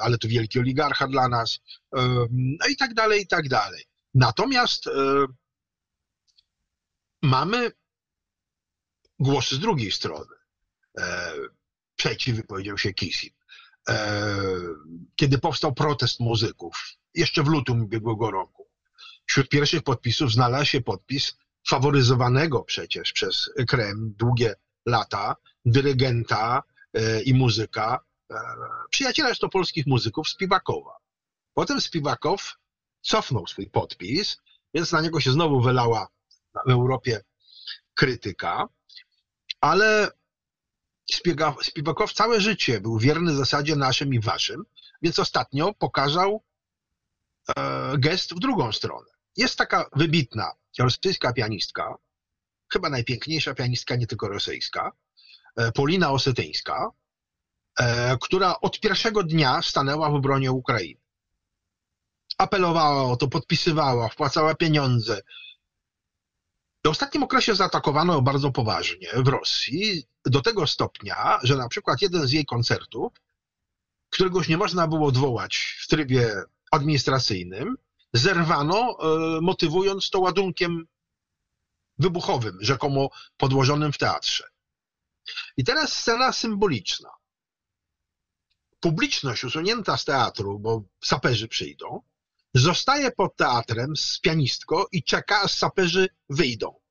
[0.00, 1.60] ale to wielki oligarcha dla nas,
[2.32, 3.84] no i tak dalej, i tak dalej.
[4.14, 4.84] Natomiast
[7.22, 7.72] mamy
[9.18, 10.34] głosy z drugiej strony
[11.96, 13.30] przeciw wypowiedział się Kisin.
[13.88, 14.26] E,
[15.16, 18.68] kiedy powstał protest muzyków, jeszcze w lutym ubiegłego roku,
[19.26, 21.36] wśród pierwszych podpisów znalazł się podpis
[21.68, 24.54] faworyzowanego przecież przez Krem długie
[24.86, 26.62] lata dyrygenta
[26.94, 28.36] e, i muzyka, e,
[28.90, 30.96] przyjaciela to polskich muzyków Spiwakowa.
[31.54, 32.56] Potem Spiwakow
[33.04, 34.36] cofnął swój podpis,
[34.74, 36.08] więc na niego się znowu wylała
[36.66, 37.20] w Europie
[37.94, 38.68] krytyka,
[39.60, 40.10] ale
[41.62, 44.64] Spiwakow całe życie był wierny zasadzie naszym i waszym,
[45.02, 46.44] więc ostatnio pokazał
[47.56, 49.10] e, gest w drugą stronę.
[49.36, 51.94] Jest taka wybitna rosyjska pianistka,
[52.72, 54.92] chyba najpiękniejsza pianistka, nie tylko rosyjska,
[55.56, 56.90] e, Polina Osetyńska,
[57.78, 61.03] e, która od pierwszego dnia stanęła w obronie Ukrainy.
[62.38, 65.20] Apelowała o to, podpisywała, wpłacała pieniądze.
[66.84, 72.26] W ostatnim okresie zaatakowano bardzo poważnie w Rosji do tego stopnia, że na przykład jeden
[72.26, 73.12] z jej koncertów,
[74.10, 77.76] któregoś nie można było odwołać w trybie administracyjnym,
[78.12, 80.86] zerwano, e, motywując to ładunkiem
[81.98, 84.44] wybuchowym, rzekomo podłożonym w teatrze.
[85.56, 87.10] I teraz scena symboliczna.
[88.80, 92.02] Publiczność usunięta z teatru, bo saperzy przyjdą,
[92.54, 96.84] zostaje pod teatrem z pianistką i czeka, aż saperzy wyjdą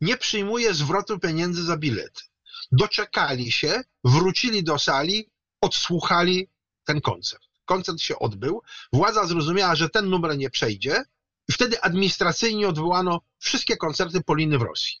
[0.00, 2.22] nie przyjmuje zwrotu pieniędzy za bilety.
[2.72, 5.30] Doczekali się, wrócili do sali,
[5.60, 6.48] odsłuchali
[6.84, 7.42] ten koncert.
[7.64, 8.62] Koncert się odbył,
[8.92, 11.04] władza zrozumiała, że ten numer nie przejdzie
[11.48, 14.96] i wtedy administracyjnie odwołano wszystkie koncerty Poliny w Rosji.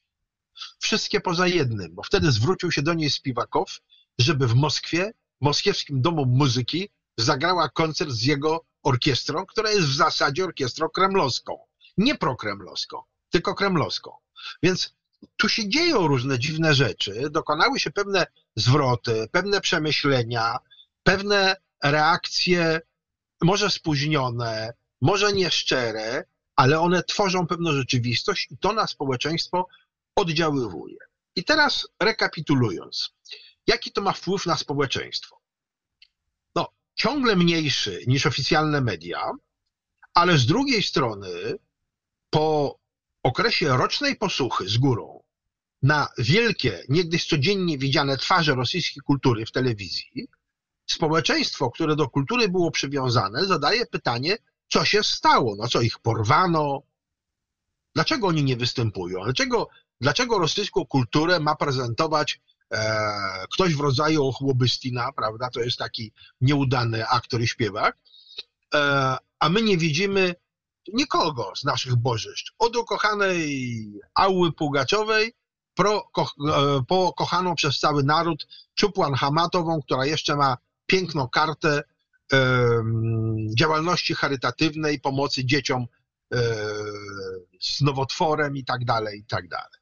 [0.78, 3.78] Wszystkie poza jednym, bo wtedy zwrócił się do niej Spiwakow,
[4.18, 9.96] żeby w Moskwie, w moskiewskim domu muzyki zagrała koncert z jego orkiestrą, która jest w
[9.96, 11.58] zasadzie orkiestrą kremlowską.
[11.96, 14.12] Nie prokremlowską, tylko kremlowską.
[14.62, 14.94] Więc
[15.36, 18.26] tu się dzieją różne dziwne rzeczy, dokonały się pewne
[18.56, 20.58] zwroty, pewne przemyślenia,
[21.02, 22.80] pewne reakcje,
[23.42, 26.24] może spóźnione, może nieszczere,
[26.56, 29.66] ale one tworzą pewną rzeczywistość i to na społeczeństwo
[30.16, 30.96] oddziaływuje.
[31.36, 33.10] I teraz rekapitulując,
[33.66, 35.39] jaki to ma wpływ na społeczeństwo?
[36.94, 39.30] Ciągle mniejszy niż oficjalne media,
[40.14, 41.28] ale z drugiej strony
[42.30, 42.78] po
[43.22, 45.20] okresie rocznej posłuchy z górą
[45.82, 50.28] na wielkie, niegdyś codziennie widziane twarze rosyjskiej kultury w telewizji,
[50.86, 54.36] społeczeństwo, które do kultury było przywiązane, zadaje pytanie,
[54.68, 56.82] co się stało, no co ich porwano,
[57.94, 59.68] dlaczego oni nie występują, dlaczego,
[60.00, 62.40] dlaczego rosyjską kulturę ma prezentować
[63.52, 67.98] ktoś w rodzaju Chłobystina, prawda, to jest taki nieudany aktor i śpiewak,
[68.74, 70.34] e, a my nie widzimy
[70.92, 72.52] nikogo z naszych bożyszcz.
[72.58, 75.32] Od ukochanej Ały Pugaczowej
[75.74, 80.56] pro, ko, e, po kochaną przez cały naród Czupłan Hamatową, która jeszcze ma
[80.86, 81.82] piękną kartę
[82.32, 82.38] e,
[83.58, 85.86] działalności charytatywnej, pomocy dzieciom
[86.34, 86.38] e,
[87.60, 89.80] z nowotworem i tak dalej, i tak dalej.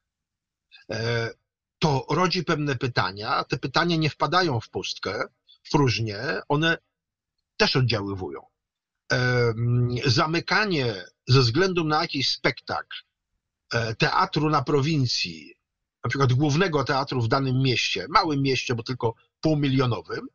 [1.79, 3.45] To rodzi pewne pytania.
[3.45, 5.24] Te pytania nie wpadają w pustkę,
[5.62, 6.79] w próżnię, one
[7.57, 8.47] też oddziaływują
[10.07, 12.97] zamykanie ze względu na jakiś spektakl
[13.72, 15.55] e, teatru na prowincji,
[16.05, 20.26] na przykład głównego teatru w danym mieście, małym mieście, bo tylko półmilionowym,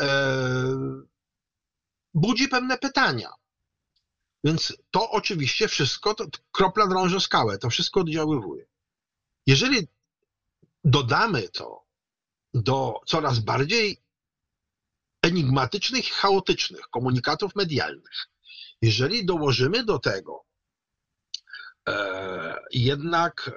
[0.00, 0.06] e,
[2.14, 3.30] budzi pewne pytania.
[4.44, 8.66] Więc to oczywiście wszystko, to kropla drąży skałę, to wszystko oddziaływuje.
[9.46, 9.88] Jeżeli
[10.86, 11.84] dodamy to
[12.54, 14.02] do coraz bardziej
[15.22, 18.28] enigmatycznych chaotycznych komunikatów medialnych,
[18.82, 20.44] jeżeli dołożymy do tego
[21.88, 23.50] e, jednak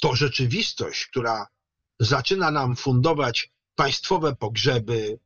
[0.00, 1.46] to rzeczywistość, która
[2.00, 5.18] zaczyna nam fundować państwowe pogrzeby,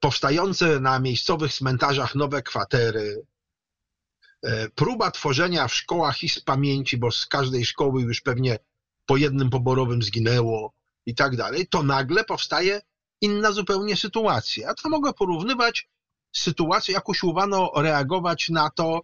[0.00, 3.26] powstające na miejscowych cmentarzach nowe kwatery,
[4.42, 8.58] e, próba tworzenia w szkołach i z pamięci, bo z każdej szkoły już pewnie
[9.06, 10.72] po jednym poborowym zginęło
[11.06, 12.80] i tak dalej, to nagle powstaje
[13.20, 14.66] inna zupełnie sytuacja.
[14.68, 15.88] Ja to mogę porównywać
[16.32, 19.00] z sytuacją, jak usiłowano reagować na to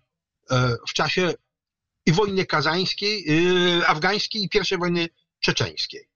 [0.51, 1.35] e, w czasie
[2.07, 3.25] i wojny kazańskiej,
[3.79, 5.09] e, afgańskiej i pierwszej wojny
[5.41, 6.09] czeczeńskiej.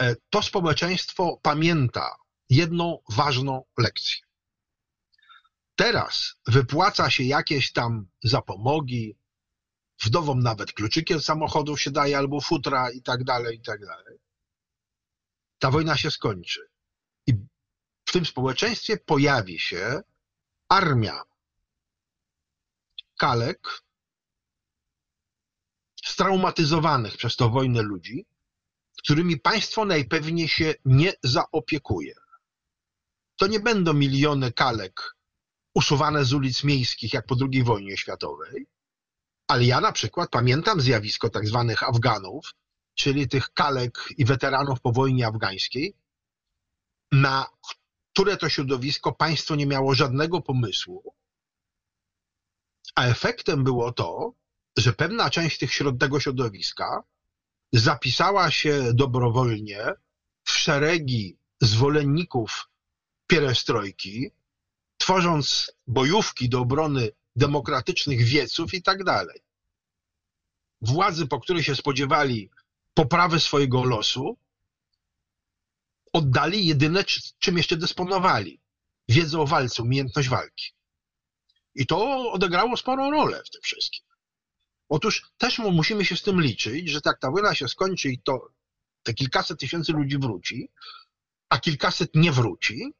[0.00, 2.16] E, to społeczeństwo pamięta
[2.50, 4.28] jedną ważną lekcję.
[5.76, 9.16] Teraz wypłaca się jakieś tam zapomogi,
[10.04, 14.18] wdowom nawet kluczyki od samochodów się daje albo futra i tak dalej, i tak dalej.
[15.58, 16.68] Ta wojna się skończy.
[17.26, 17.32] I
[18.04, 20.00] w tym społeczeństwie pojawi się
[20.68, 21.22] armia
[23.16, 23.68] kalek,
[26.04, 28.26] straumatyzowanych przez tą wojnę ludzi,
[28.98, 32.14] którymi państwo najpewniej się nie zaopiekuje.
[33.36, 35.16] To nie będą miliony kalek
[35.74, 38.66] usuwane z ulic miejskich jak po II wojnie światowej,
[39.48, 42.54] ale ja na przykład pamiętam zjawisko tak zwanych Afganów,
[42.94, 45.94] czyli tych kalek i weteranów po wojnie afgańskiej,
[47.12, 47.46] na
[48.12, 51.14] które to środowisko państwo nie miało żadnego pomysłu,
[52.94, 54.32] a efektem było to,
[54.76, 55.70] że pewna część tych,
[56.00, 57.02] tego środowiska
[57.72, 59.84] zapisała się dobrowolnie
[60.44, 62.68] w szeregi zwolenników
[63.26, 64.30] pierestrojki,
[64.98, 69.40] tworząc bojówki do obrony demokratycznych wieców i tak dalej.
[70.80, 72.50] Władzy, po której się spodziewali
[72.94, 74.38] poprawy swojego losu,
[76.12, 77.04] oddali jedyne,
[77.38, 78.60] czym jeszcze dysponowali.
[79.08, 80.72] Wiedzę o walce, umiejętność walki.
[81.74, 84.04] I to odegrało sporą rolę w tym wszystkim.
[84.88, 88.48] Otóż też musimy się z tym liczyć, że tak ta wojna się skończy i to
[89.02, 90.68] te kilkaset tysięcy ludzi wróci,
[91.48, 92.92] a kilkaset nie wróci,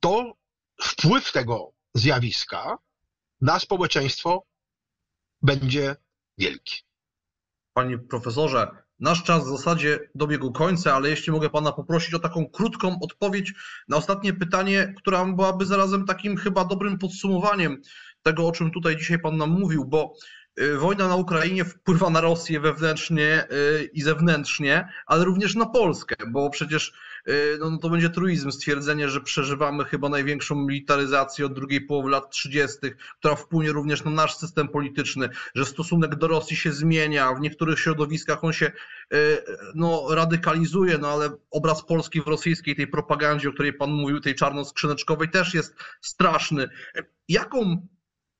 [0.00, 0.36] to
[0.80, 2.78] wpływ tego zjawiska
[3.40, 4.42] na społeczeństwo
[5.42, 5.96] będzie
[6.38, 6.82] wielki.
[7.72, 8.68] Panie profesorze,
[9.00, 13.52] nasz czas w zasadzie dobiegł końca, ale jeśli mogę pana poprosić o taką krótką odpowiedź
[13.88, 17.82] na ostatnie pytanie, która byłaby zarazem takim chyba dobrym podsumowaniem
[18.22, 20.14] tego, o czym tutaj dzisiaj pan nam mówił, bo
[20.60, 26.16] y, wojna na Ukrainie wpływa na Rosję wewnętrznie y, i zewnętrznie, ale również na Polskę,
[26.28, 26.92] bo przecież
[27.60, 32.30] no, no to będzie truizm stwierdzenie, że przeżywamy chyba największą militaryzację od drugiej połowy lat
[32.30, 32.78] 30.,
[33.18, 37.80] która wpłynie również na nasz system polityczny, że stosunek do Rosji się zmienia, w niektórych
[37.80, 38.72] środowiskach on się
[39.74, 44.34] no, radykalizuje, no ale obraz Polski w rosyjskiej, tej propagandzie, o której pan mówił, tej
[44.34, 46.68] czarnoskrzyneczkowej też jest straszny.
[47.28, 47.86] Jaką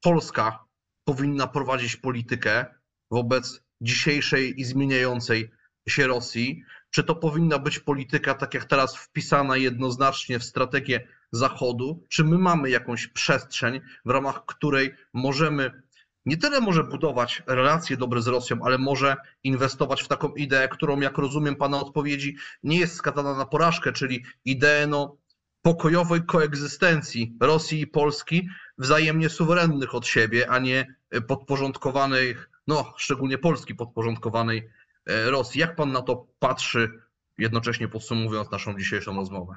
[0.02, 0.64] Polska
[1.04, 2.66] powinna prowadzić politykę
[3.10, 5.50] wobec dzisiejszej i zmieniającej
[5.88, 6.62] się Rosji?
[6.96, 12.04] Czy to powinna być polityka, tak jak teraz, wpisana jednoznacznie w strategię Zachodu?
[12.08, 15.82] Czy my mamy jakąś przestrzeń, w ramach której możemy
[16.26, 21.00] nie tyle może budować relacje dobre z Rosją, ale może inwestować w taką ideę, którą,
[21.00, 25.16] jak rozumiem Pana odpowiedzi, nie jest skazana na porażkę, czyli ideę no,
[25.62, 30.94] pokojowej koegzystencji Rosji i Polski, wzajemnie suwerennych od siebie, a nie
[31.26, 34.70] podporządkowanych, no szczególnie Polski podporządkowanej
[35.06, 35.60] Rosji.
[35.60, 37.02] Jak pan na to patrzy,
[37.38, 39.54] jednocześnie podsumowując naszą dzisiejszą rozmowę?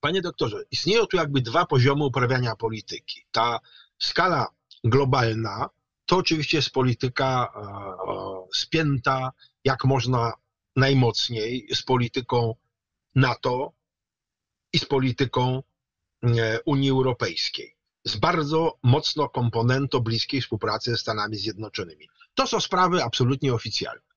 [0.00, 3.24] Panie doktorze, istnieją tu jakby dwa poziomy uprawiania polityki.
[3.30, 3.60] Ta
[3.98, 4.46] skala
[4.84, 5.68] globalna
[6.06, 9.32] to oczywiście jest polityka e, e, spięta
[9.64, 10.32] jak można
[10.76, 12.54] najmocniej z polityką
[13.14, 13.72] NATO
[14.72, 15.62] i z polityką
[16.64, 22.08] Unii Europejskiej z bardzo mocno komponentą bliskiej współpracy ze Stanami Zjednoczonymi.
[22.34, 24.09] To są sprawy absolutnie oficjalne, e,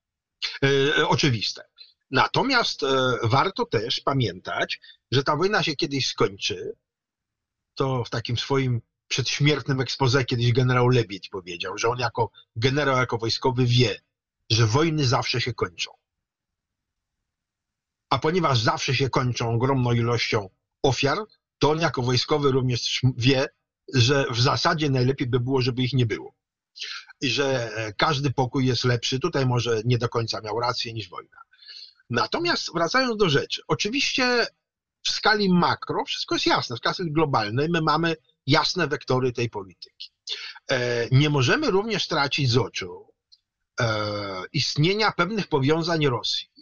[1.08, 1.64] oczywiste.
[2.10, 2.86] Natomiast e,
[3.22, 4.80] warto też pamiętać,
[5.10, 6.76] że ta wojna się kiedyś skończy.
[7.74, 13.18] To w takim swoim przedśmiertnym ekspoze kiedyś generał Lebiedź powiedział, że on jako generał, jako
[13.18, 14.00] wojskowy wie,
[14.50, 15.90] że wojny zawsze się kończą.
[18.10, 20.50] A ponieważ zawsze się kończą ogromną ilością
[20.82, 21.18] ofiar,
[21.58, 23.48] to on jako wojskowy również wie,
[23.94, 26.34] że w zasadzie najlepiej by było, żeby ich nie było.
[27.20, 29.20] I że e, każdy pokój jest lepszy.
[29.20, 31.38] Tutaj może nie do końca miał rację niż wojna.
[32.10, 34.46] Natomiast wracając do rzeczy, oczywiście
[35.02, 40.10] w skali makro wszystko jest jasne, w skali globalnej my mamy jasne wektory tej polityki.
[40.70, 43.06] E, nie możemy również tracić z oczu
[43.80, 43.86] e,
[44.52, 46.54] istnienia pewnych powiązań Rosji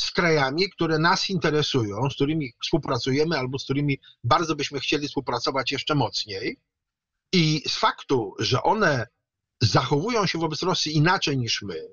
[0.00, 5.72] z krajami, które nas interesują, z którymi współpracujemy albo z którymi bardzo byśmy chcieli współpracować
[5.72, 6.56] jeszcze mocniej.
[7.32, 9.06] I z faktu, że one
[9.60, 11.88] zachowują się wobec Rosji inaczej niż my,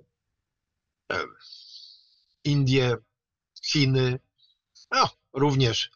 [2.44, 2.98] Indie,
[3.64, 4.20] Chiny,
[4.92, 5.92] no, również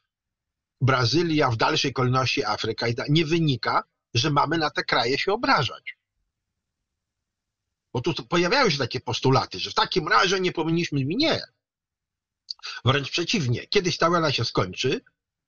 [0.81, 5.97] Brazylia, w dalszej kolejności Afryka, nie wynika, że mamy na te kraje się obrażać.
[7.93, 11.05] Bo tu pojawiają się takie postulaty, że w takim razie nie powinniśmy.
[11.05, 11.41] Nie.
[12.85, 13.67] Wręcz przeciwnie.
[13.67, 15.01] Kiedyś ta wojna się skończy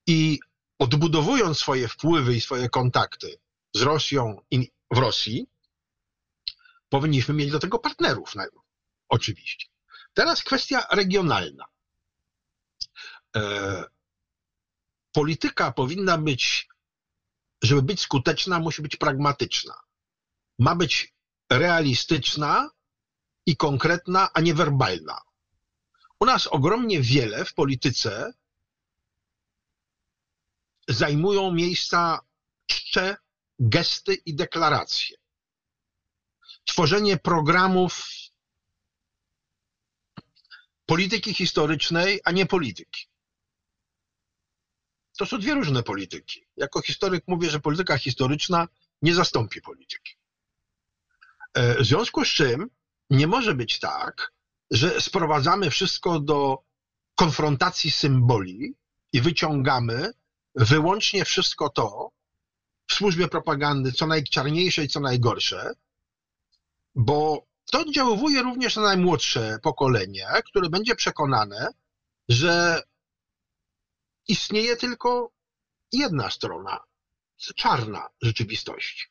[0.08, 0.40] i
[0.80, 3.40] odbudowując swoje wpływy i swoje kontakty
[3.74, 5.48] z Rosją i w Rosji,
[6.94, 8.34] powinniśmy mieć do tego partnerów.
[9.10, 9.68] Oczywiście.
[10.14, 11.66] Teraz kwestia regionalna.
[13.36, 13.84] E,
[15.12, 16.68] polityka powinna być,
[17.64, 19.74] żeby być skuteczna, musi być pragmatyczna.
[20.60, 21.14] Ma być
[21.50, 22.70] realistyczna
[23.46, 25.22] i konkretna, a nie werbalna.
[26.20, 28.34] U nas ogromnie wiele w polityce
[30.88, 32.20] zajmują miejsca
[32.68, 33.18] czcze,
[33.60, 35.23] gesty i deklaracje.
[36.66, 38.06] Tworzenie programów
[40.86, 43.08] polityki historycznej, a nie polityki.
[45.18, 46.46] To są dwie różne polityki.
[46.58, 48.68] Jako historyk mówię, że polityka historyczna
[49.02, 50.16] nie zastąpi polityki.
[51.54, 52.70] E, w związku z czym
[53.10, 54.34] nie może być tak,
[54.72, 56.64] że sprowadzamy wszystko do
[57.16, 58.76] konfrontacji symboli
[59.14, 60.12] i wyciągamy
[60.56, 62.10] wyłącznie wszystko to
[62.88, 65.74] w służbie propagandy, co najczarniejsze i co najgorsze,
[66.96, 71.68] bo to oddziałuje również na najmłodsze pokolenie, które będzie przekonane,
[72.30, 72.82] że
[74.28, 75.32] istnieje tylko
[75.92, 76.84] jedna strona,
[77.56, 79.06] czarna rzeczywistości.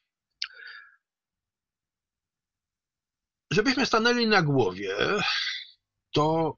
[3.51, 4.97] Żebyśmy stanęli na głowie,
[6.11, 6.57] to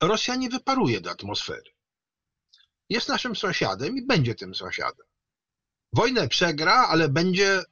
[0.00, 1.70] Rosja nie wyparuje do atmosfery.
[2.88, 5.06] Jest naszym sąsiadem i będzie tym sąsiadem.
[5.92, 7.62] Wojnę przegra, ale będzie,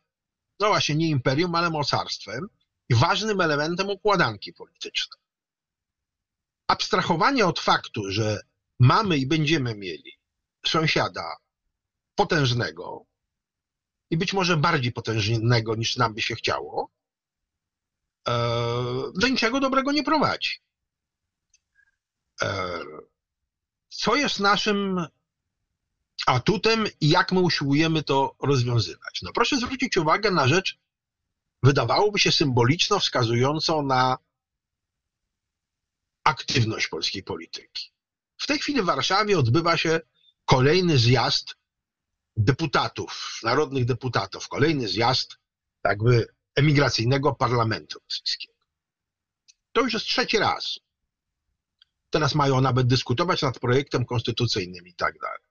[0.60, 2.48] no właśnie, nie imperium, ale mocarstwem
[2.88, 5.20] i ważnym elementem układanki politycznej.
[6.68, 8.40] Abstrahowanie od faktu, że
[8.78, 10.12] mamy i będziemy mieli
[10.66, 11.36] sąsiada
[12.14, 13.06] potężnego,
[14.10, 16.90] i być może bardziej potężnego niż nam by się chciało,
[18.28, 18.32] e,
[19.14, 20.60] do niczego dobrego nie prowadzi.
[22.42, 22.80] E,
[23.88, 25.06] co jest naszym
[26.26, 29.22] atutem i jak my usiłujemy to rozwiązywać?
[29.22, 30.78] No proszę zwrócić uwagę na rzecz,
[31.62, 34.18] wydawałoby się symboliczną, wskazującą na
[36.24, 37.92] aktywność polskiej polityki.
[38.38, 40.00] W tej chwili w Warszawie odbywa się
[40.44, 41.54] kolejny zjazd
[42.36, 45.36] deputatów, narodnych deputatów, kolejny zjazd
[45.84, 48.54] jakby emigracyjnego parlamentu rosyjskiego.
[49.72, 50.78] To już jest trzeci raz.
[52.10, 55.43] Teraz mają nawet dyskutować nad projektem konstytucyjnym i tak dalej.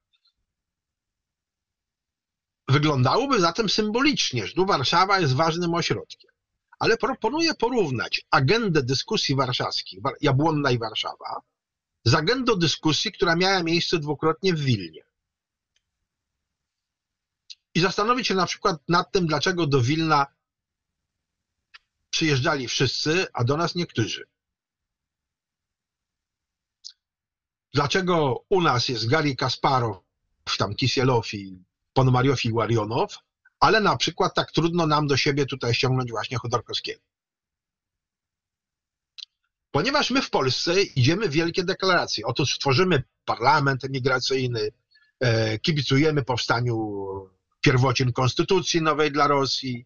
[2.68, 6.32] Wyglądałoby zatem symbolicznie, że tu Warszawa jest ważnym ośrodkiem.
[6.80, 11.42] Ale proponuję porównać agendę dyskusji warszawskich, Jabłonna i Warszawa,
[12.04, 15.04] z agendą dyskusji, która miała miejsce dwukrotnie w Wilnie
[17.74, 20.28] i zastanowić się na przykład nad tym, dlaczego do Wilna
[22.10, 24.28] przyjeżdżali wszyscy, a do nas niektórzy.
[27.74, 29.98] Dlaczego u nas jest Gary Kasparow,
[30.58, 33.18] tam Kisielow i Ponomariow i Warionow,
[33.60, 37.02] ale na przykład tak trudno nam do siebie tutaj ściągnąć właśnie Chodorkowskiego.
[39.72, 42.26] Ponieważ my w Polsce idziemy w wielkie deklaracje.
[42.26, 44.70] Otóż tworzymy parlament emigracyjny,
[45.20, 46.76] e, kibicujemy powstaniu
[47.62, 49.86] pierwocin konstytucji nowej dla Rosji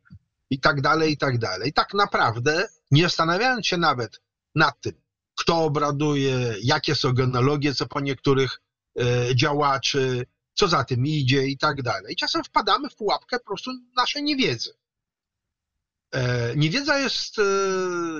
[0.49, 1.73] i tak dalej, i tak dalej.
[1.73, 4.21] Tak naprawdę, nie zastanawiając się nawet
[4.55, 4.93] nad tym,
[5.35, 8.61] kto obraduje, jakie są genealogie, co po niektórych
[8.99, 10.25] e, działaczy,
[10.57, 12.15] co za tym idzie i tak dalej.
[12.15, 14.73] Czasem wpadamy w pułapkę po prostu naszej niewiedzy.
[16.11, 17.43] E, niewiedza jest e,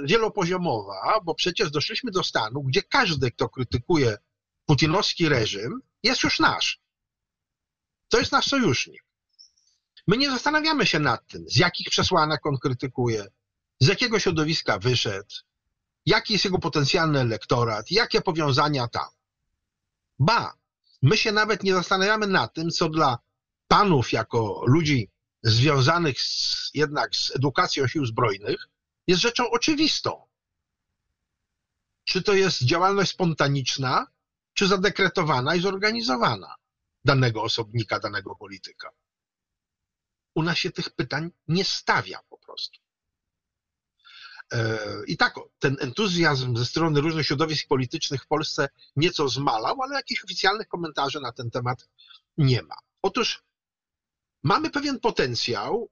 [0.04, 4.18] wielopoziomowa, bo przecież doszliśmy do stanu, gdzie każdy, kto krytykuje
[4.66, 6.82] putinowski reżim, jest już nasz.
[8.10, 9.04] To jest nasz sojusznik.
[10.08, 13.28] My nie zastanawiamy się nad tym, z jakich przesłanek on krytykuje,
[13.80, 15.36] z jakiego środowiska wyszedł,
[16.06, 19.10] jaki jest jego potencjalny elektorat, jakie powiązania tam.
[20.20, 20.54] Ba,
[21.02, 23.18] my się nawet nie zastanawiamy nad tym, co dla
[23.68, 25.10] panów jako ludzi
[25.44, 28.68] związanych z, jednak z edukacją sił zbrojnych
[29.08, 30.28] jest rzeczą oczywistą.
[32.04, 34.08] Czy to jest działalność spontaniczna,
[34.54, 36.56] czy zadekretowana i zorganizowana
[37.06, 38.90] danego osobnika, danego polityka
[40.38, 42.80] u nas się tych pytań nie stawia po prostu.
[44.54, 49.96] E, I tak ten entuzjazm ze strony różnych środowisk politycznych w Polsce nieco zmalał, ale
[49.96, 51.88] jakichś oficjalnych komentarzy na ten temat
[52.38, 52.76] nie ma.
[53.02, 53.44] Otóż
[54.44, 55.90] mamy pewien potencjał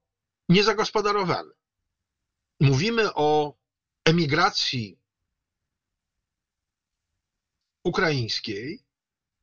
[0.50, 1.52] niezagospodarowany.
[2.60, 3.58] Mówimy o
[4.06, 5.00] emigracji
[7.84, 8.84] ukraińskiej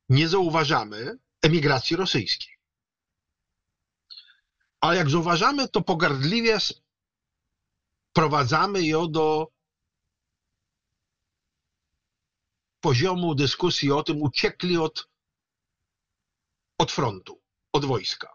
[0.09, 2.53] nie zauważamy emigracji rosyjskiej.
[4.81, 6.59] A jak zauważamy, to pogardliwie
[8.13, 9.49] sprowadzamy ją do
[12.81, 15.09] poziomu dyskusji o tym, uciekli od,
[16.79, 17.41] od frontu,
[17.73, 18.29] od wojska.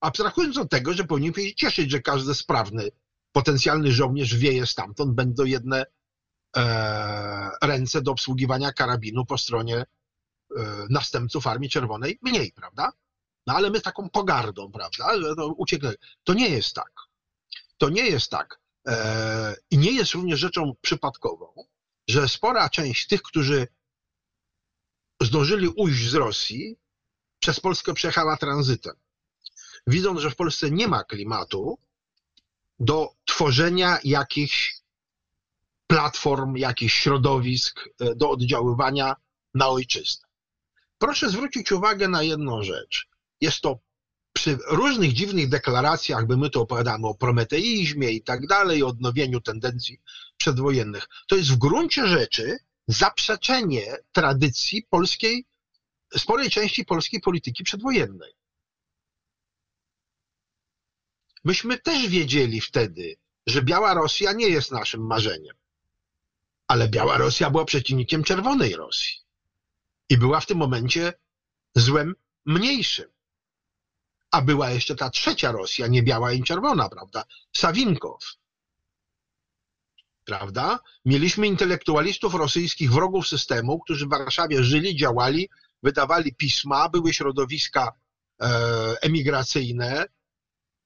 [0.00, 2.88] Abstrahując od tego, że powinniśmy się cieszyć, że każdy sprawny,
[3.32, 5.84] potencjalny żołnierz wieje stamtąd, będą jedne
[6.56, 9.86] e, ręce do obsługiwania karabinu po stronie e,
[10.90, 12.92] następców Armii Czerwonej mniej, prawda?
[13.46, 15.88] No ale my taką pogardą, prawda, że to uciekli.
[16.24, 16.92] To nie jest tak.
[17.78, 18.60] To nie jest tak.
[18.88, 21.64] E, I nie jest również rzeczą przypadkową,
[22.08, 23.68] że spora część tych, którzy
[25.22, 26.76] zdążyli ujść z Rosji,
[27.38, 28.96] przez Polskę przejechała tranzytem.
[29.86, 31.78] Widząc, że w Polsce nie ma klimatu
[32.78, 34.80] do tworzenia jakichś
[35.86, 39.16] platform, jakichś środowisk e, do oddziaływania
[39.54, 40.28] na ojczyznę.
[40.98, 43.08] Proszę zwrócić uwagę na jedną rzecz.
[43.40, 43.78] Jest to
[44.36, 50.00] przy różnych dziwnych deklaracjach, by my to opowiadamy o prometeizmie i tak dalej, odnowieniu tendencji
[50.36, 52.58] przedwojennych, to jest w gruncie rzeczy
[52.88, 55.44] zaprzeczenie tradycji polskiej,
[56.16, 58.32] sporej części polskiej polityki przedwojennej.
[61.44, 65.56] Myśmy też wiedzieli wtedy, że Biała Rosja nie jest naszym marzeniem.
[66.68, 69.14] Ale Biała Rosja była przeciwnikiem Czerwonej Rosji.
[70.08, 71.12] I była w tym momencie
[71.74, 72.14] złem
[72.46, 73.15] mniejszym.
[74.36, 77.24] A była jeszcze ta trzecia Rosja, nie biała i czerwona, prawda?
[77.52, 78.22] Sawinkow.
[80.24, 80.78] Prawda?
[81.04, 85.48] Mieliśmy intelektualistów rosyjskich, wrogów systemu, którzy w Warszawie żyli, działali,
[85.82, 87.92] wydawali pisma, były środowiska
[88.40, 88.46] e,
[89.02, 90.06] emigracyjne,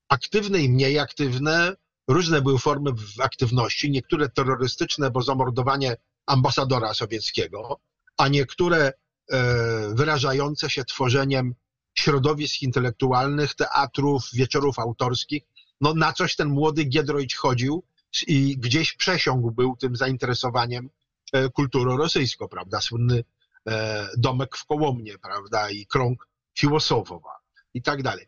[0.08, 1.76] aktywne i mniej aktywne,
[2.08, 2.90] różne były formy
[3.22, 5.96] aktywności, niektóre terrorystyczne, bo zamordowanie
[6.26, 7.80] ambasadora sowieckiego,
[8.16, 8.92] a niektóre
[9.30, 11.54] e, wyrażające się tworzeniem
[12.00, 15.42] środowisk intelektualnych, teatrów, wieczorów autorskich.
[15.80, 17.82] No na coś ten młody Giedroyć chodził
[18.26, 20.90] i gdzieś przesiągł był tym zainteresowaniem
[21.32, 22.80] e, kulturą rosyjską, prawda?
[22.80, 23.24] Słynny
[23.68, 25.70] e, domek w Kołomnie, prawda?
[25.70, 26.28] I krąg
[26.58, 27.40] Filosofowa
[27.74, 28.26] i tak dalej.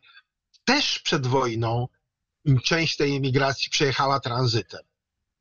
[0.64, 1.88] Też przed wojną
[2.64, 4.80] część tej emigracji przejechała tranzytem,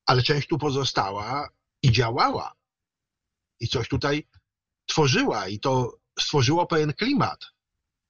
[0.06, 1.50] ale część tu pozostała
[1.84, 2.54] i działała.
[3.60, 4.28] I coś tutaj
[4.86, 7.46] tworzyła i to stworzyło pewien klimat.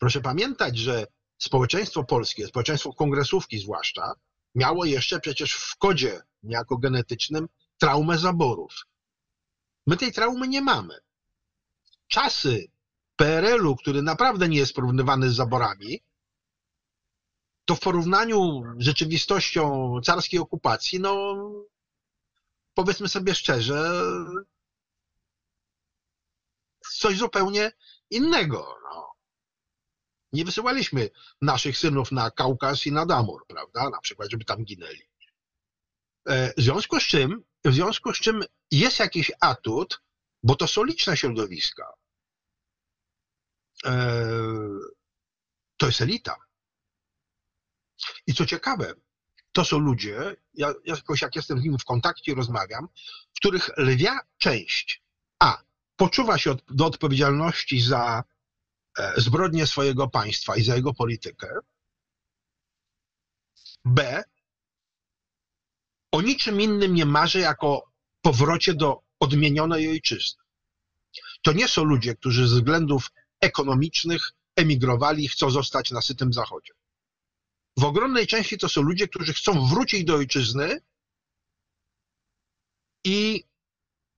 [0.01, 1.07] Proszę pamiętać, że
[1.37, 4.13] społeczeństwo polskie, społeczeństwo kongresówki zwłaszcza,
[4.55, 7.47] miało jeszcze przecież w kodzie niejako genetycznym
[7.77, 8.85] traumę zaborów.
[9.87, 10.99] My tej traumy nie mamy.
[12.07, 12.71] Czasy
[13.15, 16.03] PRL-u, który naprawdę nie jest porównywany z zaborami,
[17.65, 21.35] to w porównaniu z rzeczywistością carskiej okupacji, no
[22.73, 23.91] powiedzmy sobie szczerze,
[26.91, 27.71] coś zupełnie
[28.09, 28.75] innego.
[28.83, 29.10] No.
[30.33, 31.09] Nie wysyłaliśmy
[31.41, 35.09] naszych synów na Kaukaz i na Damur, prawda, na przykład, żeby tam ginęli.
[36.27, 40.01] E, w związku z czym, w związku z czym jest jakiś atut,
[40.43, 41.93] bo to są liczne środowiska.
[43.85, 44.27] E,
[45.77, 46.35] to jest elita.
[48.27, 48.93] I co ciekawe,
[49.51, 52.87] to są ludzie, ja jakoś jak jestem z nimi w kontakcie, rozmawiam,
[53.33, 55.03] w których lwia część
[55.39, 55.63] A
[55.95, 58.23] poczuwa się od, do odpowiedzialności za
[59.17, 61.47] zbrodnie swojego państwa i za jego politykę.
[63.85, 64.23] B
[66.11, 67.91] o niczym innym nie marzy jako
[68.21, 70.43] powrocie do odmienionej ojczyzny.
[71.41, 73.11] To nie są ludzie, którzy ze względów
[73.41, 76.73] ekonomicznych emigrowali i chcą zostać na sytym zachodzie.
[77.77, 80.81] W ogromnej części to są ludzie, którzy chcą wrócić do ojczyzny
[83.05, 83.43] i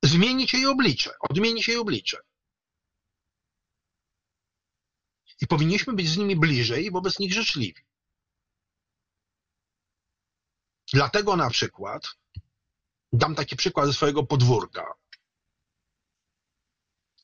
[0.03, 2.17] zmienić jej oblicze, odmienić jej oblicze.
[5.43, 7.81] I powinniśmy być z nimi bliżej i wobec nich życzliwi.
[10.93, 12.07] Dlatego na przykład
[13.13, 14.93] dam taki przykład ze swojego podwórka.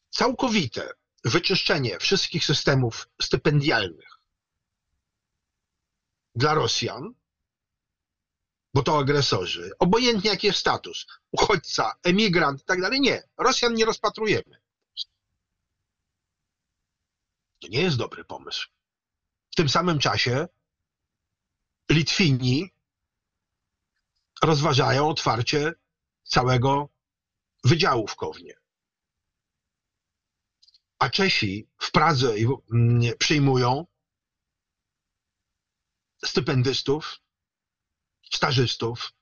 [0.09, 0.93] Całkowite
[1.23, 4.19] wyczyszczenie wszystkich systemów stypendialnych
[6.35, 7.13] dla Rosjan,
[8.73, 13.23] bo to agresorzy, obojętnie jaki jest status, uchodźca, emigrant i tak dalej, nie.
[13.37, 14.61] Rosjan nie rozpatrujemy.
[17.59, 18.69] To nie jest dobry pomysł.
[19.51, 20.47] W tym samym czasie
[21.89, 22.69] Litwini
[24.43, 25.73] rozważają otwarcie
[26.23, 26.89] całego
[27.63, 28.53] wydziału w Kownie.
[30.99, 32.33] A Czesi w Pradze
[33.17, 33.85] przyjmują
[36.25, 37.19] stypendystów,
[38.31, 39.13] stażystów,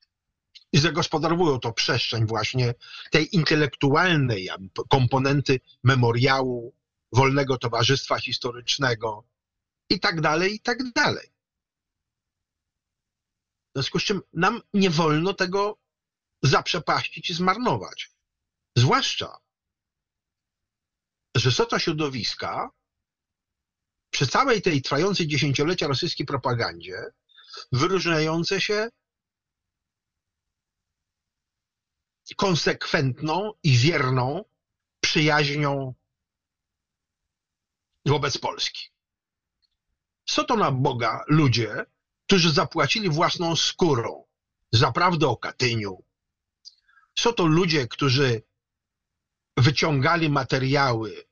[0.72, 2.74] i zagospodarowują to przestrzeń właśnie
[3.12, 4.50] tej intelektualnej
[4.90, 6.74] komponenty memoriału,
[7.12, 9.28] wolnego towarzystwa historycznego
[9.90, 11.28] i tak dalej, i tak dalej.
[13.68, 15.78] W związku z czym nam nie wolno tego
[16.44, 18.12] zaprzepaścić i zmarnować.
[18.78, 19.38] Zwłaszcza,
[21.36, 22.72] że są to środowiska
[24.10, 27.04] przy całej tej trwającej dziesięciolecia rosyjskiej propagandzie
[27.72, 28.90] wyróżniające się
[32.38, 34.46] konsekwentną i wierną
[35.02, 35.94] przyjaźnią
[38.08, 38.90] wobec Polski.
[40.26, 41.86] Są to na Boga ludzie,
[42.26, 44.24] którzy zapłacili własną skórą
[44.72, 46.04] za prawdę o Katyniu.
[47.20, 48.42] Są to ludzie, którzy
[49.58, 51.24] wyciągali materiały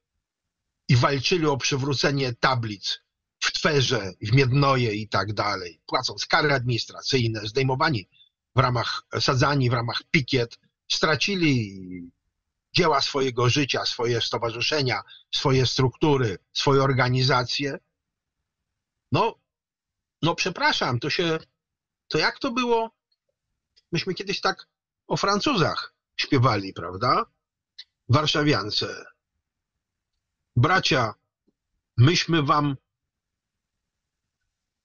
[0.87, 2.99] i walczyli o przywrócenie tablic
[3.39, 8.09] w Twerze, w Miednoje i tak dalej, płacąc kary administracyjne, zdejmowani
[8.55, 10.59] w ramach, sadzani w ramach pikiet,
[10.91, 11.81] stracili
[12.75, 17.79] dzieła swojego życia, swoje stowarzyszenia, swoje struktury, swoje organizacje.
[19.11, 19.35] No,
[20.21, 21.39] no przepraszam, to się,
[22.07, 22.91] to jak to było?
[23.91, 24.67] Myśmy kiedyś tak
[25.07, 27.25] o Francuzach śpiewali, prawda?
[28.09, 29.05] Warszawiance.
[30.55, 31.13] Bracia,
[31.97, 32.77] myśmy wam,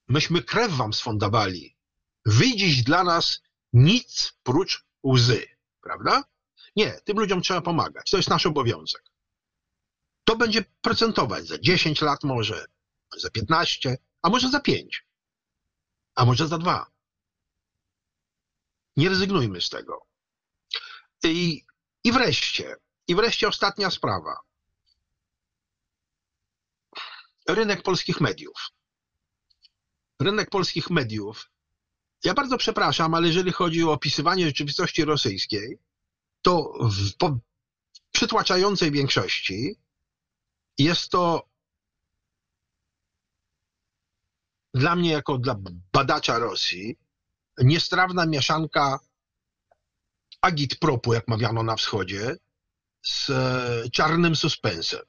[0.08, 1.76] myśmy krew wam sfondowali.
[2.26, 3.42] Wy dziś dla nas
[3.72, 5.46] nic prócz łzy,
[5.82, 6.29] prawda?
[6.76, 8.10] Nie, tym ludziom trzeba pomagać.
[8.10, 9.02] To jest nasz obowiązek.
[10.24, 12.66] To będzie procentować za 10 lat może,
[13.16, 15.06] za 15, a może za 5,
[16.14, 16.90] a może za 2.
[18.96, 20.06] Nie rezygnujmy z tego.
[21.24, 21.64] I,
[22.04, 22.76] i wreszcie,
[23.08, 24.40] i wreszcie ostatnia sprawa.
[27.48, 28.68] Rynek polskich mediów.
[30.20, 31.50] Rynek polskich mediów.
[32.24, 35.78] Ja bardzo przepraszam, ale jeżeli chodzi o opisywanie rzeczywistości rosyjskiej,
[36.42, 37.38] to w po
[38.12, 39.76] przytłaczającej większości
[40.78, 41.48] jest to
[44.74, 45.56] dla mnie, jako dla
[45.92, 46.98] badacza Rosji,
[47.58, 48.98] niestrawna mieszanka
[50.40, 52.36] agitpropu, jak mawiano na wschodzie,
[53.02, 55.00] z e, czarnym suspensem.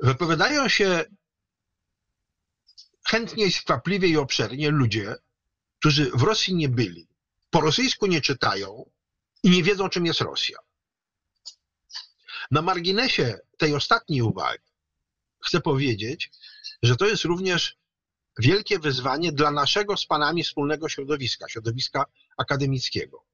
[0.00, 1.04] Wypowiadają się
[3.06, 5.14] chętnie, skwapliwie i obszernie ludzie,
[5.78, 7.08] którzy w Rosji nie byli,
[7.50, 8.90] po rosyjsku nie czytają
[9.46, 10.58] i nie wiedzą, czym jest Rosja.
[12.50, 14.72] Na marginesie tej ostatniej uwagi
[15.46, 16.30] chcę powiedzieć,
[16.82, 17.76] że to jest również
[18.38, 22.04] wielkie wyzwanie dla naszego z panami wspólnego środowiska, środowiska
[22.36, 23.24] akademickiego.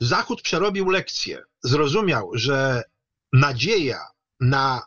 [0.00, 1.42] Zachód przerobił lekcję.
[1.62, 2.82] Zrozumiał, że
[3.32, 4.06] nadzieja
[4.40, 4.82] na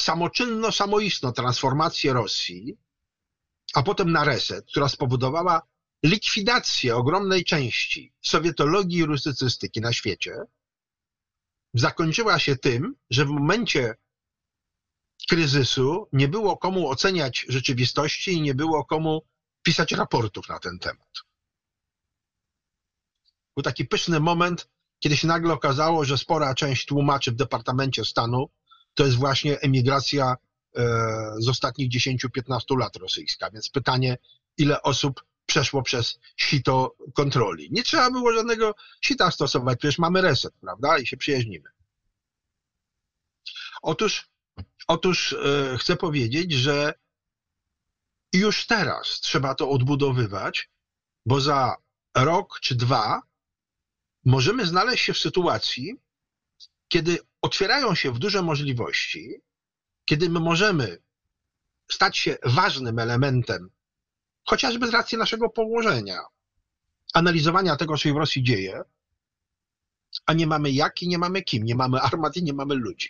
[0.00, 2.78] samoczynno-samoistną transformację Rosji,
[3.74, 5.62] a potem na reset, która spowodowała
[6.04, 10.36] likwidację ogromnej części sowietologii i rusycystyki na świecie,
[11.74, 13.94] zakończyła się tym, że w momencie
[15.28, 19.22] kryzysu nie było komu oceniać rzeczywistości i nie było komu
[19.62, 21.08] pisać raportów na ten temat.
[23.56, 24.68] Był taki pyszny moment,
[24.98, 28.50] kiedy się nagle okazało, że spora część tłumaczy w Departamencie Stanu
[28.94, 30.36] to jest właśnie emigracja
[30.76, 30.84] e,
[31.38, 33.50] z ostatnich 10-15 lat rosyjska.
[33.50, 34.18] Więc pytanie,
[34.56, 37.68] ile osób przeszło przez sito kontroli.
[37.72, 40.98] Nie trzeba było żadnego sita stosować, przecież mamy reset, prawda?
[40.98, 41.70] I się przyjaźnimy.
[43.82, 44.28] Otóż,
[44.86, 46.94] otóż e, chcę powiedzieć, że
[48.32, 50.70] już teraz trzeba to odbudowywać,
[51.26, 51.76] bo za
[52.16, 53.22] rok czy dwa
[54.24, 55.94] możemy znaleźć się w sytuacji,
[56.88, 59.34] kiedy otwierają się w duże możliwości,
[60.04, 60.98] kiedy my możemy
[61.92, 63.70] stać się ważnym elementem,
[64.44, 66.18] chociażby z racji naszego położenia,
[67.14, 68.82] analizowania tego, co się w Rosji dzieje,
[70.26, 73.08] a nie mamy jak i nie mamy kim, nie mamy armat i nie mamy ludzi.